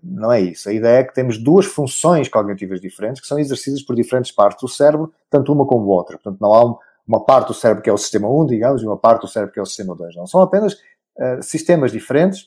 [0.03, 0.69] Não é isso.
[0.69, 4.61] A ideia é que temos duas funções cognitivas diferentes que são exercidas por diferentes partes
[4.61, 6.17] do cérebro, tanto uma como outra.
[6.17, 8.99] Portanto, não há uma parte do cérebro que é o sistema 1, digamos, e uma
[8.99, 10.17] parte do cérebro que é o sistema 2.
[10.17, 10.77] Não são apenas
[11.41, 12.47] sistemas diferentes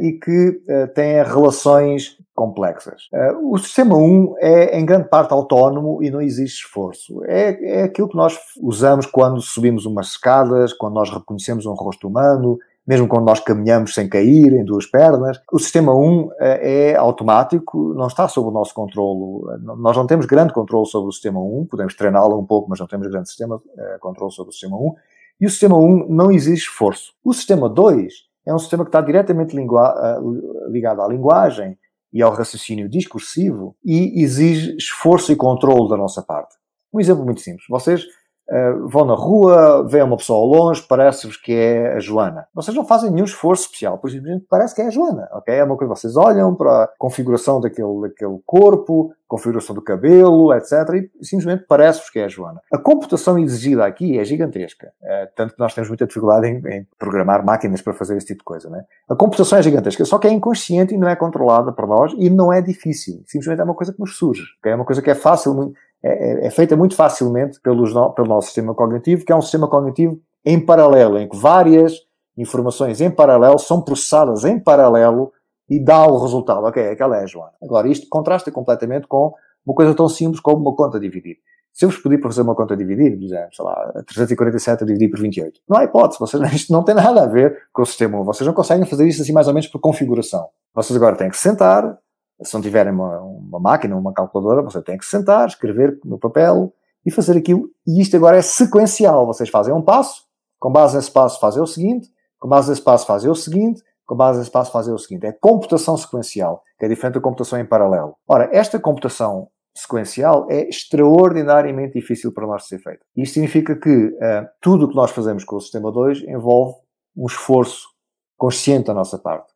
[0.00, 0.60] e que
[0.94, 3.08] têm relações complexas.
[3.42, 7.24] o sistema 1 é, em grande parte, autónomo e não existe esforço.
[7.24, 12.06] É, é aquilo que nós usamos quando subimos umas escadas, quando nós reconhecemos um rosto
[12.06, 15.40] humano, mesmo quando nós caminhamos sem cair em duas pernas.
[15.50, 19.50] O sistema 1 eh, é automático, não está sob o nosso controlo.
[19.78, 22.86] Nós não temos grande controle sobre o sistema 1, podemos treiná-lo um pouco, mas não
[22.86, 23.60] temos grande sistema,
[23.98, 24.94] controle sobre o sistema 1.
[25.40, 27.12] E o sistema 1 não exige esforço.
[27.24, 31.76] O sistema 2 é um sistema que está diretamente uh, ligado à linguagem
[32.12, 36.54] e ao raciocínio discursivo e exige esforço e controle da nossa parte.
[36.92, 37.66] Um exemplo muito simples.
[37.68, 38.06] Vocês
[38.48, 42.46] Uh, vão na rua, veem uma pessoa ao longe, parece-vos que é a Joana.
[42.54, 45.54] Vocês não fazem nenhum esforço especial, simplesmente parece que é a Joana, ok?
[45.54, 50.54] É uma coisa que vocês olham para a configuração daquele, daquele corpo, configuração do cabelo,
[50.54, 50.72] etc.
[51.20, 52.60] E simplesmente parece-vos que é a Joana.
[52.72, 54.92] A computação exigida aqui é gigantesca.
[55.02, 58.38] Uh, tanto que nós temos muita dificuldade em, em, programar máquinas para fazer esse tipo
[58.38, 58.84] de coisa, né?
[59.08, 62.30] A computação é gigantesca, só que é inconsciente e não é controlada por nós e
[62.30, 63.22] não é difícil.
[63.26, 64.44] Simplesmente é uma coisa que nos surge.
[64.60, 64.72] Okay?
[64.72, 68.28] É uma coisa que é fácil, muito é, é, é, feita muito facilmente pelos, pelo
[68.28, 71.94] nosso sistema cognitivo, que é um sistema cognitivo em paralelo, em que várias
[72.36, 75.32] informações em paralelo são processadas em paralelo
[75.68, 76.64] e dá o resultado.
[76.64, 77.52] Ok, aquela é a Joana.
[77.62, 79.32] Agora, isto contrasta completamente com
[79.64, 81.38] uma coisa tão simples como uma conta dividir.
[81.72, 85.10] Se eu vos pedir para fazer uma conta dividir, exemplo, sei lá, 347 a dividir
[85.10, 88.18] por 28, não há hipótese, vocês, isto não tem nada a ver com o sistema
[88.20, 88.24] 1.
[88.24, 90.48] Vocês não conseguem fazer isso assim mais ou menos por configuração.
[90.74, 91.98] Vocês agora têm que sentar,
[92.42, 96.72] se não tiverem uma, uma máquina, uma calculadora, você tem que sentar, escrever no papel
[97.04, 97.68] e fazer aquilo.
[97.86, 99.26] E isto agora é sequencial.
[99.26, 100.24] Vocês fazem um passo,
[100.58, 104.16] com base nesse passo fazem o seguinte, com base nesse passo fazem o seguinte, com
[104.16, 105.26] base nesse passo fazem o seguinte.
[105.26, 108.14] É computação sequencial, que é diferente da computação em paralelo.
[108.28, 113.04] Ora, esta computação sequencial é extraordinariamente difícil para nós ser feita.
[113.16, 116.76] Isto significa que uh, tudo o que nós fazemos com o sistema 2 envolve
[117.16, 117.88] um esforço
[118.36, 119.55] consciente da nossa parte.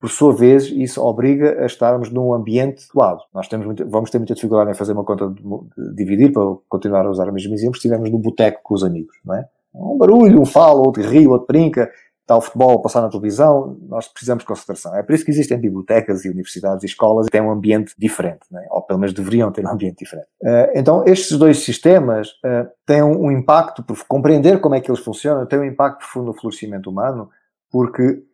[0.00, 3.20] Por sua vez, isso obriga a estarmos num ambiente lado.
[3.32, 6.42] Nós temos muito, vamos ter muita dificuldade em fazer uma conta de, de dividir, para
[6.68, 9.48] continuar a usar o mesmo exemplo, se estivermos num boteco com os amigos, não é?
[9.74, 11.90] Um barulho, um fala, outro ri, outro brinca,
[12.26, 14.96] está o futebol a passar na televisão, nós precisamos de concentração.
[14.96, 18.40] É por isso que existem bibliotecas e universidades e escolas que têm um ambiente diferente,
[18.52, 18.66] é?
[18.70, 20.26] ou pelo menos deveriam ter um ambiente diferente.
[20.42, 25.00] Uh, então, estes dois sistemas uh, têm um impacto, por compreender como é que eles
[25.00, 27.30] funcionam, têm um impacto profundo no florescimento humano,
[27.70, 28.24] porque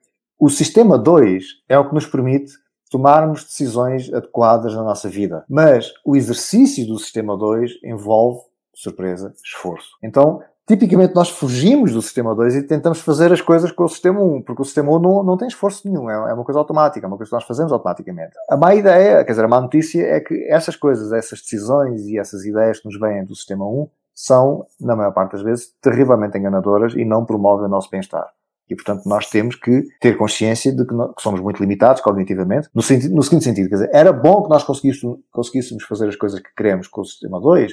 [0.44, 2.54] o sistema 2 é o que nos permite
[2.90, 5.44] tomarmos decisões adequadas na nossa vida.
[5.48, 8.40] Mas o exercício do sistema 2 envolve,
[8.74, 9.90] surpresa, esforço.
[10.02, 14.20] Então, tipicamente nós fugimos do sistema 2 e tentamos fazer as coisas com o sistema
[14.20, 17.06] 1, porque o sistema 1 não, não tem esforço nenhum, é, é uma coisa automática,
[17.06, 18.32] é uma coisa que nós fazemos automaticamente.
[18.50, 22.18] A má ideia, quer dizer, a má notícia é que essas coisas, essas decisões e
[22.18, 26.36] essas ideias que nos vêm do sistema 1 são, na maior parte das vezes, terrivelmente
[26.36, 28.28] enganadoras e não promovem o nosso bem-estar.
[28.72, 32.70] E, portanto, nós temos que ter consciência de que, nós, que somos muito limitados cognitivamente,
[32.74, 36.16] no, sentido, no, seguinte sentido, quer dizer, era bom que nós conseguíssemos, conseguíssemos fazer as
[36.16, 37.70] coisas que queremos com o sistema 2,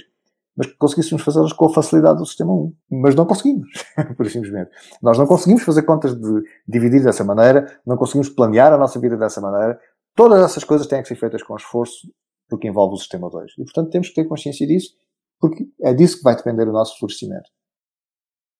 [0.58, 2.74] mas que conseguíssemos fazê-las com a facilidade do sistema 1.
[2.92, 3.70] Mas não conseguimos,
[4.18, 4.72] por simplesmente.
[5.02, 9.16] Nós não conseguimos fazer contas de dividir dessa maneira, não conseguimos planear a nossa vida
[9.16, 9.80] dessa maneira.
[10.14, 12.12] Todas essas coisas têm que ser feitas com esforço,
[12.50, 13.54] porque envolve o sistema 2.
[13.58, 14.96] E, portanto, temos que ter consciência disso,
[15.40, 17.50] porque é disso que vai depender o nosso florescimento.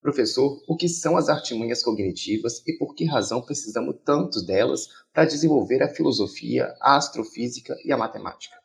[0.02, 5.26] Professor, o que são as artimanhas cognitivas e por que razão precisamos tanto delas para
[5.26, 8.56] desenvolver a filosofia, a astrofísica e a matemática?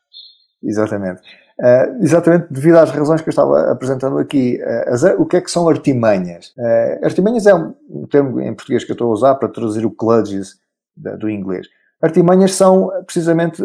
[0.63, 1.21] Exatamente.
[1.59, 4.59] Uh, exatamente devido às razões que eu estava apresentando aqui.
[4.61, 6.53] Uh, as, o que é que são artimanhas?
[6.57, 9.91] Uh, artimanhas é um, termo em português que eu estou a usar para traduzir o
[9.91, 10.57] cludges
[10.95, 11.67] do inglês.
[12.01, 13.61] Artimanhas são precisamente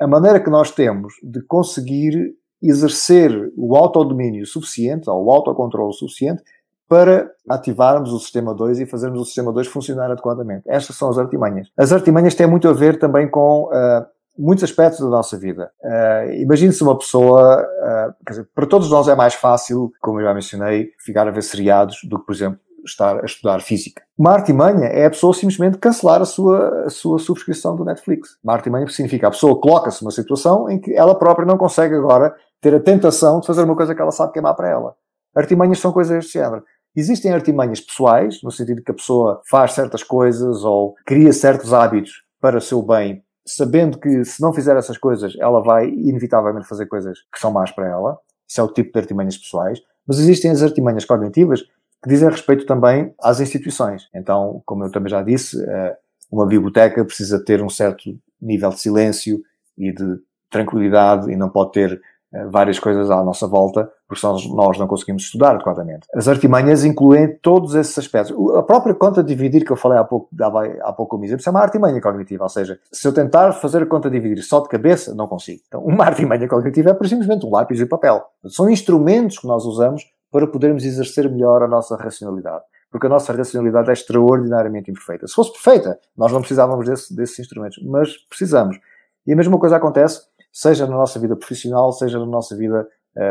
[0.00, 6.42] a maneira que nós temos de conseguir exercer o autodomínio suficiente, ou o autocontrole suficiente,
[6.88, 10.62] para ativarmos o sistema 2 e fazermos o sistema 2 funcionar adequadamente.
[10.66, 11.68] Estas são as artimanhas.
[11.76, 14.06] As artimanhas têm muito a ver também com uh,
[14.38, 15.70] muitos aspectos da nossa vida.
[15.82, 20.32] Uh, Imagine-se uma pessoa, uh, dizer, para todos nós é mais fácil, como eu já
[20.32, 24.02] mencionei, ficar a ver seriados do que, por exemplo, estar a estudar física.
[24.16, 28.38] Uma artimanha é a pessoa simplesmente cancelar a sua, a sua subscrição do Netflix.
[28.42, 32.34] Uma artimanha significa a pessoa coloca-se numa situação em que ela própria não consegue agora
[32.60, 34.94] ter a tentação de fazer uma coisa que ela sabe que é má para ela.
[35.34, 36.64] Artimanhas são coisas deste género.
[36.98, 42.24] Existem artimanhas pessoais, no sentido que a pessoa faz certas coisas ou cria certos hábitos
[42.40, 46.86] para o seu bem, sabendo que se não fizer essas coisas, ela vai inevitavelmente fazer
[46.86, 48.18] coisas que são más para ela.
[48.48, 49.78] Isso é o tipo de artimanhas pessoais.
[50.04, 54.08] Mas existem as artimanhas cognitivas que dizem respeito também às instituições.
[54.12, 55.96] Então, como eu também já disse, eh,
[56.32, 58.10] uma biblioteca precisa ter um certo
[58.42, 59.40] nível de silêncio
[59.76, 60.16] e de
[60.50, 62.00] tranquilidade e não pode ter
[62.34, 66.08] eh, várias coisas à nossa volta, porque senão nós não conseguimos estudar adequadamente.
[66.14, 68.34] As artimanhas incluem todos esses aspectos.
[68.56, 71.50] A própria conta dividir que eu falei há pouco, dava há pouco como exemplo, é
[71.50, 75.14] uma artimanha cognitiva, ou seja, se eu tentar fazer a conta dividir só de cabeça,
[75.14, 75.60] não consigo.
[75.68, 78.24] Então, uma artimanha cognitiva é simplesmente um lápis e papel.
[78.46, 82.64] São instrumentos que nós usamos para podermos exercer melhor a nossa racionalidade.
[82.90, 85.26] Porque a nossa racionalidade é extraordinariamente imperfeita.
[85.26, 88.78] Se fosse perfeita, nós não precisávamos desse, desses instrumentos, mas precisamos.
[89.26, 92.88] E a mesma coisa acontece seja na nossa vida profissional, seja na nossa vida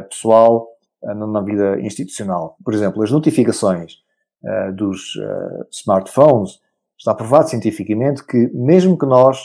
[0.10, 0.68] pessoal,
[1.02, 2.58] uh, na vida institucional.
[2.64, 3.94] Por exemplo, as notificações
[4.44, 5.14] uh, dos
[5.72, 6.60] smartphones,
[6.98, 9.38] está provado cientificamente que mesmo que nós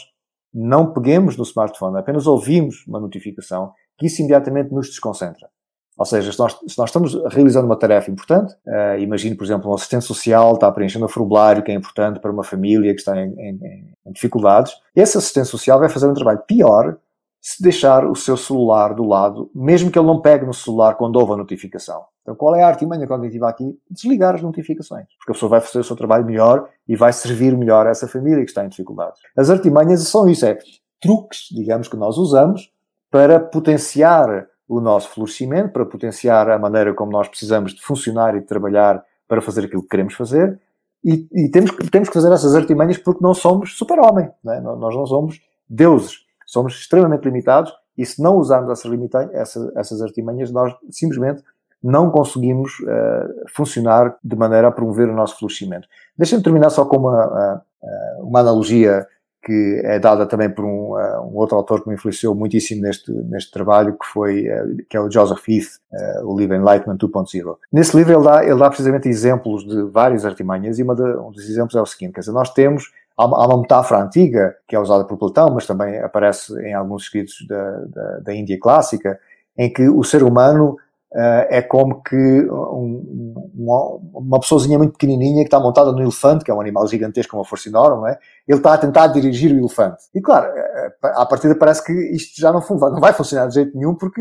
[0.52, 5.48] não peguemos no smartphone, apenas ouvimos uma notificação, que isso imediatamente nos desconcentra.
[5.96, 9.70] Ou seja, se nós, se nós estamos realizando uma tarefa importante, uh, imagine, por exemplo,
[9.70, 13.16] um assistente social está preenchendo um formulário que é importante para uma família que está
[13.20, 16.96] em, em, em dificuldades, esse assistente social vai fazer um trabalho pior
[17.42, 21.16] se deixar o seu celular do lado, mesmo que ele não pegue no celular quando
[21.16, 22.04] houve a notificação.
[22.22, 23.76] Então, qual é a artimanha cognitiva aqui?
[23.90, 25.06] Desligar as notificações.
[25.18, 28.06] Porque a pessoa vai fazer o seu trabalho melhor e vai servir melhor a essa
[28.06, 29.20] família que está em dificuldades.
[29.36, 30.56] As artimanhas são isso, é
[31.00, 32.72] truques, digamos, que nós usamos
[33.10, 38.40] para potenciar o nosso florescimento, para potenciar a maneira como nós precisamos de funcionar e
[38.40, 40.60] de trabalhar para fazer aquilo que queremos fazer.
[41.04, 44.30] E, e temos, temos que fazer essas artimanhas porque não somos super-homem.
[44.46, 44.60] É?
[44.60, 46.20] Nós não somos deuses.
[46.52, 48.92] Somos extremamente limitados e se não usarmos essas,
[49.32, 51.42] essa, essas artimanhas, nós simplesmente
[51.82, 55.88] não conseguimos uh, funcionar de maneira a promover o nosso florescimento.
[56.16, 59.06] Deixem-me terminar só com uma, uh, uma analogia
[59.44, 63.10] que é dada também por um, uh, um, outro autor que me influenciou muitíssimo neste,
[63.10, 64.46] neste trabalho, que foi,
[64.90, 65.80] que é o Joseph Heath,
[66.22, 67.56] o livro Enlightenment 2.0.
[67.72, 71.48] Nesse livro ele dá, ele dá precisamente exemplos de várias artimanhas e de, um dos
[71.48, 75.04] exemplos é o seguinte, quer dizer, nós temos Há uma metáfora antiga, que é usada
[75.04, 79.18] por Platão, mas também aparece em alguns escritos da, da, da Índia clássica,
[79.56, 80.76] em que o ser humano
[81.12, 86.44] uh, é como que um, uma, uma pessoazinha muito pequenininha que está montada no elefante,
[86.44, 88.18] que é um animal gigantesco uma força enorme, é?
[88.48, 90.04] ele está a tentar dirigir o elefante.
[90.14, 93.76] E claro, eh, à partida parece que isto já não, não vai funcionar de jeito
[93.76, 94.20] nenhum porque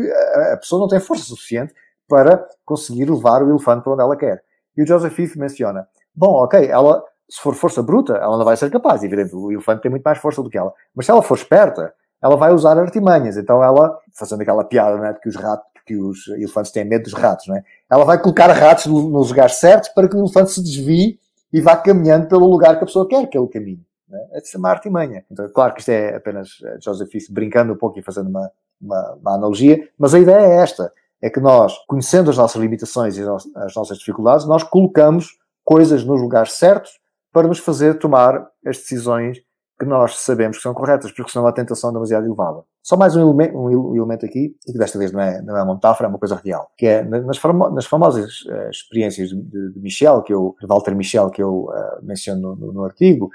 [0.52, 1.74] a pessoa não tem força suficiente
[2.08, 4.42] para conseguir levar o elefante para onde ela quer.
[4.76, 7.02] E o Joseph Heath menciona, bom, ok, ela
[7.32, 9.02] se for força bruta, ela não vai ser capaz.
[9.02, 10.70] Evidente, o elefante tem muito mais força do que ela.
[10.94, 13.38] Mas se ela for esperta, ela vai usar artimanhas.
[13.38, 17.04] Então ela, fazendo aquela piada, né, de que os ratos, que os elefantes têm medo
[17.04, 17.64] dos ratos, né?
[17.90, 21.18] Ela vai colocar ratos nos lugares certos para que o elefante se desvie
[21.50, 23.80] e vá caminhando pelo lugar que a pessoa quer que ele caminhe.
[24.06, 24.18] Né?
[24.32, 25.24] É de chamar artimanha.
[25.30, 28.50] Então, claro que isto é apenas eh, Joseph Fils brincando um pouco e fazendo uma,
[28.78, 30.92] uma, uma analogia, mas a ideia é esta.
[31.20, 33.22] É que nós, conhecendo as nossas limitações e
[33.56, 37.01] as nossas dificuldades, nós colocamos coisas nos lugares certos
[37.32, 39.38] para nos fazer tomar as decisões
[39.82, 42.60] que nós sabemos que são corretas, porque senão a tentação é demasiado elevada.
[42.82, 45.62] Só mais um elemento, um elemento aqui, e que desta vez não é, não é
[45.62, 49.72] uma metáfora, é uma coisa real, que é nas, famo nas famosas uh, experiências de,
[49.72, 53.26] de, Michel, que eu, de Walter Michel, que eu uh, menciono no, no artigo,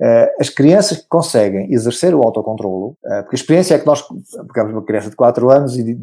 [0.00, 4.02] uh, as crianças que conseguem exercer o autocontrolo, porque a experiência é que nós
[4.48, 5.94] pegamos uma criança de 4 anos e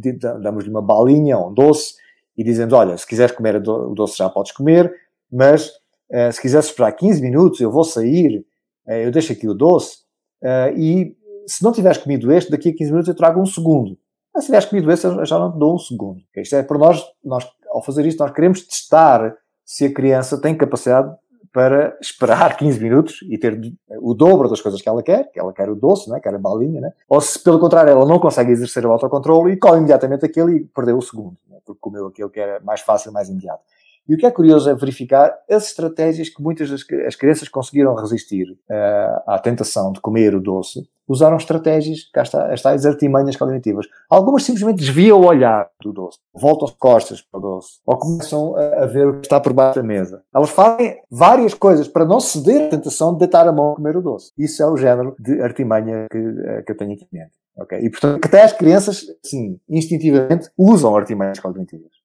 [0.41, 1.95] damos-lhe uma balinha ou um doce
[2.37, 4.93] e dizemos, olha, se quiseres comer o doce já podes comer,
[5.31, 5.71] mas
[6.09, 8.45] Uh, se quiser esperar 15 minutos, eu vou sair,
[8.87, 9.97] uh, eu deixo aqui o doce,
[10.43, 11.15] uh, e
[11.45, 13.97] se não tiveres comido este, daqui a 15 minutos eu trago um segundo.
[14.33, 16.21] Mas se tiveres comido este, eu já não te dou um segundo.
[16.35, 20.55] Isto é para nós, nós, ao fazer isto, nós queremos testar se a criança tem
[20.55, 21.13] capacidade
[21.57, 23.59] para esperar 15 minutos e ter
[23.99, 26.19] o dobro das coisas que ela quer, que ela quer o doce, né?
[26.19, 26.91] quer a balinha, né?
[27.09, 30.65] ou se pelo contrário ela não consegue exercer o autocontrole e come imediatamente aquele e
[30.65, 31.57] perdeu o segundo, né?
[31.65, 33.63] porque comeu aquele que era mais fácil, mais imediato.
[34.07, 37.93] E o que é curioso é verificar as estratégias que muitas das as crianças conseguiram
[37.95, 40.87] resistir uh, à tentação de comer o doce.
[41.07, 43.85] Usaram estratégias, cá está, as tais artimanhas cognitivas.
[44.09, 48.55] Algumas simplesmente desviam o olhar do doce, voltam as costas para o doce, ou começam
[48.57, 50.21] a, a, ver o que está por baixo da mesa.
[50.35, 53.95] Elas fazem várias coisas para não ceder à tentação de deitar a mão a comer
[53.95, 54.31] o doce.
[54.37, 57.31] Isso é o género de artimanha que, uh, que eu tenho aqui dentro.
[57.57, 57.79] Okay?
[57.79, 61.96] E portanto, até as crianças, sim, instintivamente, usam artimanhas cognitivas.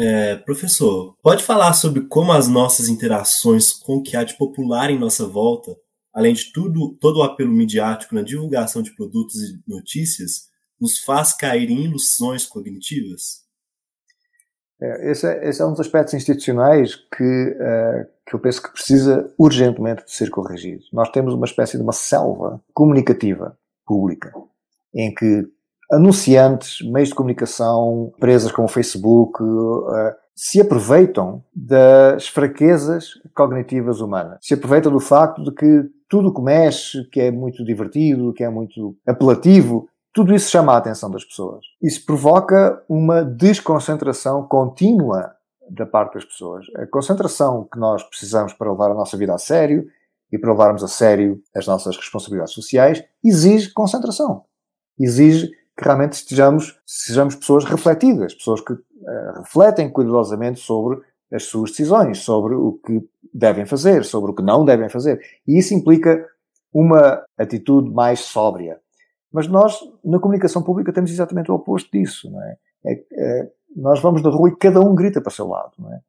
[0.00, 4.90] É, professor, pode falar sobre como as nossas interações com o que há de popular
[4.90, 5.76] em nossa volta,
[6.14, 11.32] além de tudo, todo o apelo midiático na divulgação de produtos e notícias, nos faz
[11.32, 13.42] cair em ilusões cognitivas?
[14.80, 18.70] É, esse, é, esse, é, um dos aspectos institucionais que, uh, que eu penso que
[18.70, 20.84] precisa urgentemente de ser corrigido.
[20.92, 24.32] Nós temos uma espécie de uma selva comunicativa pública,
[24.94, 25.44] em que
[25.90, 34.38] anunciantes, meios de comunicação, empresas como o Facebook, uh, se aproveitam das fraquezas cognitivas humanas.
[34.42, 38.48] Se aproveitam do facto de que tudo que mexe, que é muito divertido, que é
[38.48, 41.64] muito apelativo, tudo isso chama a atenção das pessoas.
[41.82, 45.34] Isso provoca uma desconcentração contínua
[45.70, 46.66] da parte das pessoas.
[46.76, 49.86] A concentração que nós precisamos para levar a nossa vida a sério
[50.32, 54.44] e para levarmos a sério as nossas responsabilidades sociais exige concentração.
[54.98, 58.82] Exige que realmente estejamos, sejamos pessoas refletidas, pessoas que uh,
[59.36, 61.00] refletem cuidadosamente sobre
[61.32, 63.00] as suas decisões, sobre o que
[63.32, 65.20] devem fazer, sobre o que não devem fazer.
[65.46, 66.26] E isso implica
[66.74, 68.80] uma atitude mais sóbria.
[69.32, 72.56] Mas nós, na comunicação pública, temos exatamente o oposto disso, não é?
[72.84, 75.92] é, é nós vamos na rua e cada um grita para o seu lado, não
[75.92, 76.00] é?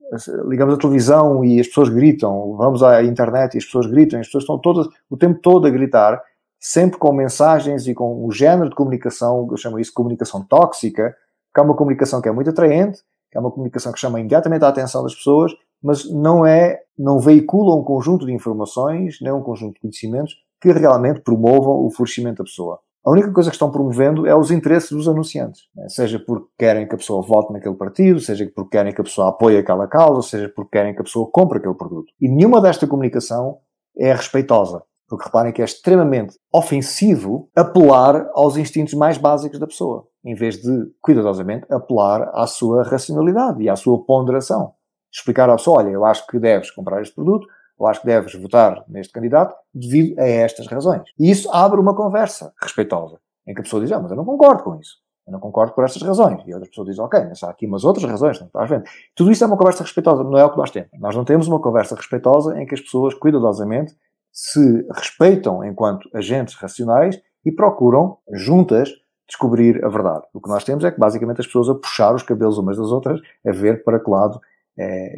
[0.47, 4.27] Ligamos a televisão e as pessoas gritam, vamos à internet e as pessoas gritam, as
[4.27, 6.19] pessoas estão todas, o tempo todo a gritar,
[6.59, 11.15] sempre com mensagens e com o género de comunicação, eu chamo isso de comunicação tóxica,
[11.53, 12.99] que é uma comunicação que é muito atraente,
[13.31, 17.19] que é uma comunicação que chama imediatamente a atenção das pessoas, mas não é, não
[17.19, 22.39] veicula um conjunto de informações, nem um conjunto de conhecimentos que realmente promovam o florescimento
[22.39, 22.79] da pessoa.
[23.05, 25.63] A única coisa que estão promovendo é os interesses dos anunciantes.
[25.73, 25.87] Né?
[25.87, 29.29] Seja porque querem que a pessoa vote naquele partido, seja porque querem que a pessoa
[29.29, 32.11] apoie aquela causa, seja porque querem que a pessoa compre aquele produto.
[32.19, 33.59] E nenhuma desta comunicação
[33.97, 34.83] é respeitosa.
[35.09, 40.61] Porque reparem que é extremamente ofensivo apelar aos instintos mais básicos da pessoa, em vez
[40.61, 44.73] de, cuidadosamente, apelar à sua racionalidade e à sua ponderação.
[45.11, 47.47] Explicar à pessoa, olha, eu acho que deves comprar este produto,
[47.79, 51.01] eu acho que deves votar neste candidato devido a estas razões.
[51.17, 54.25] E isso abre uma conversa respeitosa, em que a pessoa diz, ah, mas eu não
[54.25, 54.97] concordo com isso.
[55.25, 56.41] Eu não concordo por estas razões.
[56.45, 58.83] E a outra pessoa diz, ok, mas há aqui umas outras razões, não estás vendo?
[59.15, 60.89] Tudo isso é uma conversa respeitosa, não é o que nós temos.
[60.99, 63.95] Nós não temos uma conversa respeitosa em que as pessoas, cuidadosamente,
[64.41, 68.89] se respeitam enquanto agentes racionais e procuram, juntas,
[69.27, 70.25] descobrir a verdade.
[70.33, 72.89] O que nós temos é que, basicamente, as pessoas a puxar os cabelos umas das
[72.89, 74.39] outras, a ver para que lado,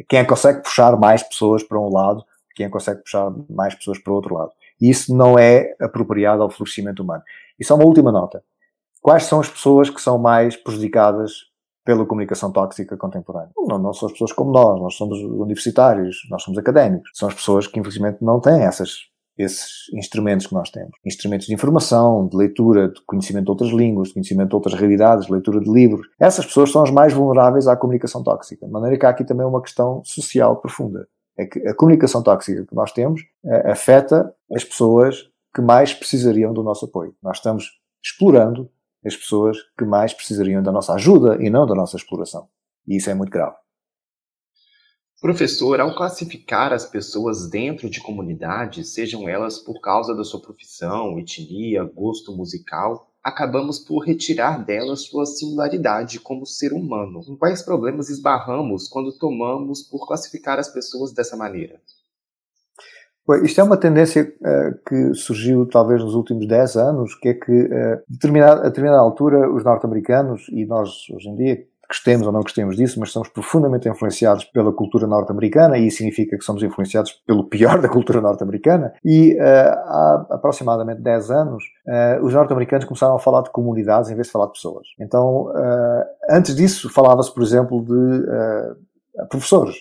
[0.08, 2.24] quem é que consegue puxar mais pessoas para um lado,
[2.56, 4.50] quem é consegue puxar mais pessoas para o outro lado.
[4.80, 7.22] E isso não é apropriado ao florescimento humano.
[7.58, 8.42] E só uma última nota.
[9.00, 11.52] Quais são as pessoas que são mais prejudicadas
[11.84, 13.50] pela comunicação tóxica contemporânea.
[13.56, 17.10] Não, não são as pessoas como nós, nós somos universitários, nós somos académicos.
[17.14, 20.92] São as pessoas que, infelizmente, não têm essas, esses instrumentos que nós temos.
[21.04, 25.26] Instrumentos de informação, de leitura, de conhecimento de outras línguas, de conhecimento de outras realidades,
[25.26, 26.06] de leitura de livros.
[26.18, 28.66] Essas pessoas são as mais vulneráveis à comunicação tóxica.
[28.66, 31.08] De maneira que há aqui também uma questão social profunda.
[31.36, 36.52] É que a comunicação tóxica que nós temos uh, afeta as pessoas que mais precisariam
[36.52, 37.14] do nosso apoio.
[37.22, 37.70] Nós estamos
[38.04, 38.70] explorando
[39.04, 42.48] as pessoas que mais precisariam da nossa ajuda e não da nossa exploração.
[42.86, 43.61] E isso é muito grave.
[45.22, 51.16] Professor, ao classificar as pessoas dentro de comunidades, sejam elas por causa da sua profissão,
[51.16, 57.20] etnia, gosto musical, acabamos por retirar delas sua singularidade como ser humano.
[57.28, 61.80] Em quais problemas esbarramos quando tomamos por classificar as pessoas dessa maneira?
[63.44, 67.52] Isto é uma tendência uh, que surgiu talvez nos últimos 10 anos, que é que
[67.52, 72.40] uh, determinada, a determinada altura os norte-americanos, e nós hoje em dia gostemos ou não
[72.40, 77.12] gostemos disso, mas somos profundamente influenciados pela cultura norte-americana e isso significa que somos influenciados
[77.26, 78.94] pelo pior da cultura norte-americana.
[79.04, 84.14] E uh, há aproximadamente 10 anos, uh, os norte-americanos começaram a falar de comunidades em
[84.14, 84.86] vez de falar de pessoas.
[84.98, 89.76] Então, uh, antes disso, falava-se, por exemplo, de professores,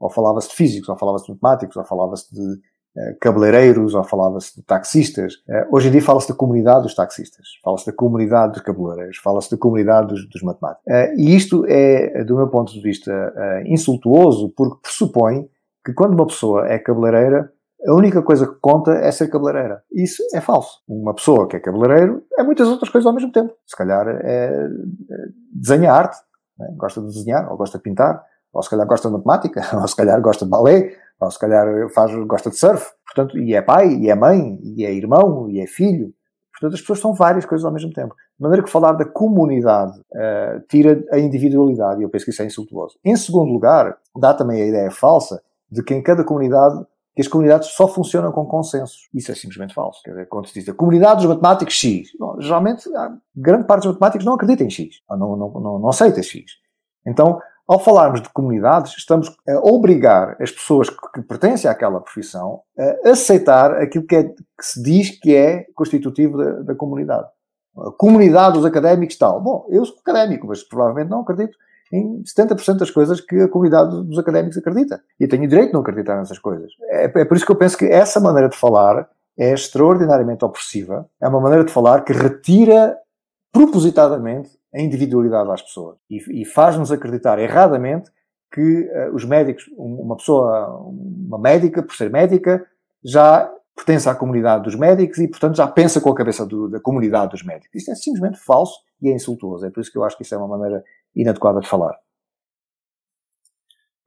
[0.00, 2.60] ou falava-se de físicos, ou falava-se de matemáticos, ou falava-se de
[3.20, 5.34] cabeleireiros ou falava-se de taxistas.
[5.48, 9.50] Eh, hoje em dia fala-se da comunidade dos taxistas, fala-se da comunidade dos cabeleireiros, fala-se
[9.50, 10.84] da comunidade dos, dos matemáticos.
[10.88, 13.12] Eh, e isto é, do meu ponto de vista,
[13.66, 15.48] insultuoso porque pressupõe
[15.84, 17.50] que quando uma pessoa é cabeleireira,
[17.86, 19.82] a única coisa que conta é ser cabeleireira.
[19.92, 20.80] Isso é falso.
[20.88, 23.52] Uma pessoa que é cabeleireiro é muitas outras coisas ao mesmo tempo.
[23.66, 24.68] Se calhar é
[25.52, 26.16] desenha arte,
[26.58, 26.68] né?
[26.76, 29.96] gosta de desenhar, ou gosta de pintar, ou se calhar gosta de matemática, ou se
[29.96, 33.94] calhar gosta de balé, ou se calhar faz, gosta de surf, portanto, e é pai,
[33.94, 36.12] e é mãe, e é irmão, e é filho.
[36.52, 38.14] Portanto, as pessoas são várias coisas ao mesmo tempo.
[38.14, 42.42] De maneira que falar da comunidade uh, tira a individualidade, e eu penso que isso
[42.42, 42.98] é insultuoso.
[43.04, 46.84] Em segundo lugar, dá também a ideia falsa de que em cada comunidade
[47.14, 49.08] que as comunidades só funcionam com consensos.
[49.14, 50.02] Isso é simplesmente falso.
[50.02, 52.90] Quer dizer, quando se diz a comunidade dos matemáticos X, bom, geralmente,
[53.36, 56.44] grande parte dos matemáticos não acredita em X, não, não, não, não aceita X.
[57.06, 63.10] Então, ao falarmos de comunidades, estamos a obrigar as pessoas que pertencem àquela profissão a
[63.10, 67.26] aceitar aquilo que, é, que se diz que é constitutivo da, da, comunidade.
[67.76, 69.40] A comunidade dos académicos tal.
[69.40, 71.56] Bom, eu sou académico, mas provavelmente não acredito
[71.92, 75.00] em 70% das coisas que a comunidade dos académicos acredita.
[75.18, 76.70] E tenho direito de não acreditar nessas coisas.
[76.82, 79.08] É, é por isso que eu penso que essa maneira de falar
[79.38, 81.08] é extraordinariamente opressiva.
[81.20, 82.96] É uma maneira de falar que retira
[83.52, 88.10] propositadamente a individualidade das pessoas e, e faz-nos acreditar erradamente
[88.52, 92.64] que uh, os médicos, uma pessoa, uma médica, por ser médica,
[93.04, 96.80] já pertence à comunidade dos médicos e, portanto, já pensa com a cabeça do, da
[96.80, 97.74] comunidade dos médicos.
[97.74, 99.66] Isto é simplesmente falso e é insultuoso.
[99.66, 101.98] É por isso que eu acho que isso é uma maneira inadequada de falar.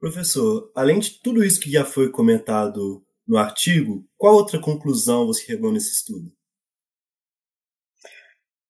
[0.00, 5.44] Professor, além de tudo isso que já foi comentado no artigo, qual outra conclusão você
[5.44, 6.32] chegou nesse estudo?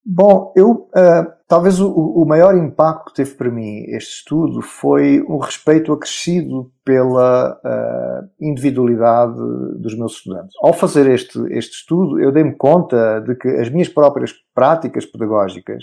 [0.05, 5.25] Bom, eu uh, talvez o, o, maior impacto que teve para mim este estudo foi
[5.29, 9.35] um respeito acrescido pela uh, individualidade
[9.81, 10.55] dos meus estudantes.
[10.63, 15.83] Ao fazer este, este estudo, eu dei-me conta de que as minhas próprias práticas pedagógicas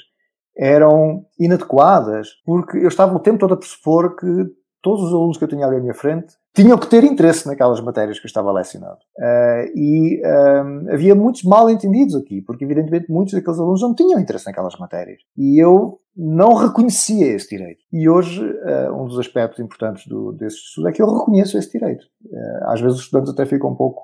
[0.58, 4.46] eram inadequadas, porque eu estava o tempo todo a pressupor que
[4.86, 7.82] todos os alunos que eu tinha ali à minha frente tinham que ter interesse naquelas
[7.82, 8.94] matérias que eu estava a lecionar.
[9.18, 14.20] Uh, e um, havia muitos mal entendidos aqui, porque evidentemente muitos daqueles alunos não tinham
[14.20, 15.24] interesse naquelas matérias.
[15.36, 17.80] E eu não reconhecia esse direito.
[17.92, 21.72] E hoje, uh, um dos aspectos importantes do, desse estudo é que eu reconheço esse
[21.72, 22.06] direito.
[22.24, 24.04] Uh, às vezes os estudantes até ficam um pouco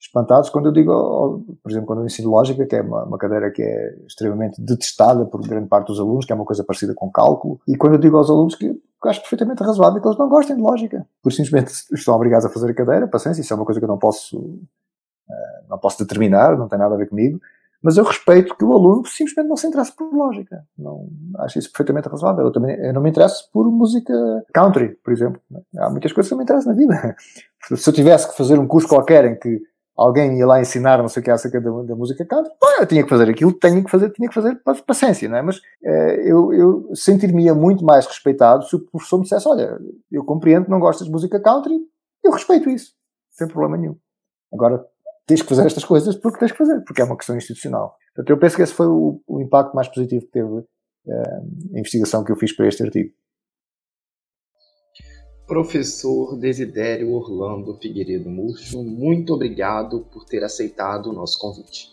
[0.00, 3.52] espantados quando eu digo, por exemplo, quando eu ensino lógica, que é uma, uma, cadeira
[3.52, 7.10] que é extremamente detestada por grande parte dos alunos, que é uma coisa parecida com
[7.10, 8.74] cálculo, e quando eu digo aos alunos que
[9.06, 12.50] eu acho perfeitamente razoável que eles não gostem de lógica, por simplesmente estão obrigados a
[12.50, 15.98] fazer a cadeira, paciência, isso é uma coisa que eu não posso, uh, não posso
[15.98, 17.40] determinar, não tem nada a ver comigo,
[17.82, 20.64] mas eu respeito que o aluno simplesmente não se interesse por lógica.
[20.78, 22.44] Não, acho isso perfeitamente razoável.
[22.44, 24.14] Eu também eu não me interesso por música
[24.54, 25.42] country, por exemplo.
[25.76, 27.16] Há muitas coisas que me interessam na vida.
[27.76, 29.60] Se eu tivesse que fazer um curso qualquer em que
[29.96, 32.86] alguém ia lá ensinar não sei o que acerca da, da música country, bom, eu
[32.86, 35.42] tinha que fazer aquilo, tenho que fazer, tinha que fazer paciência, não é?
[35.42, 39.78] Mas eh, eu, eu sentir-me muito mais respeitado se o professor me dissesse, olha,
[40.10, 41.78] eu compreendo que não gostas de música country,
[42.24, 42.92] eu respeito isso,
[43.30, 43.96] sem problema nenhum.
[44.52, 44.84] Agora,
[45.26, 47.96] tens que fazer estas coisas porque tens que fazer, porque é uma questão institucional.
[48.14, 50.66] Portanto, eu penso que esse foi o, o impacto mais positivo que teve uh,
[51.74, 53.10] a investigação que eu fiz para este artigo.
[55.46, 61.92] Professor Desidério Orlando Figueiredo Murcho, muito obrigado por ter aceitado o nosso convite.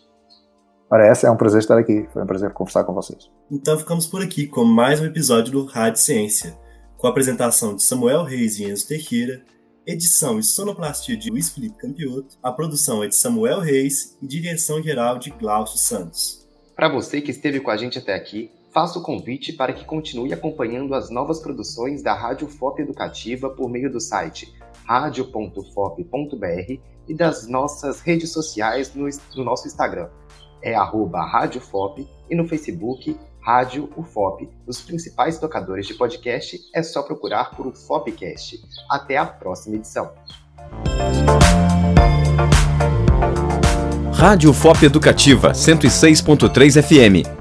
[0.88, 2.08] Parece, é um prazer estar aqui.
[2.12, 3.30] Foi um prazer conversar com vocês.
[3.50, 6.58] Então ficamos por aqui com mais um episódio do Rádio Ciência,
[6.96, 9.42] com a apresentação de Samuel Reis e Enzo Teixeira,
[9.86, 14.82] edição e sonoplastia de Luiz Felipe Campioto, a produção é de Samuel Reis e direção
[14.82, 16.46] geral de Glaucio Santos.
[16.74, 20.32] Para você que esteve com a gente até aqui, Faço o convite para que continue
[20.32, 24.54] acompanhando as novas produções da Rádio FOP Educativa por meio do site
[24.84, 30.08] radio.fop.br e das nossas redes sociais no, no nosso Instagram.
[30.62, 34.48] É arroba Rádio FOP e no Facebook Rádio UFOP.
[34.64, 38.62] Nos principais tocadores de podcast é só procurar por UFOPcast.
[38.88, 40.12] Até a próxima edição.
[44.12, 47.39] Rádio FOP Educativa 106.3 FM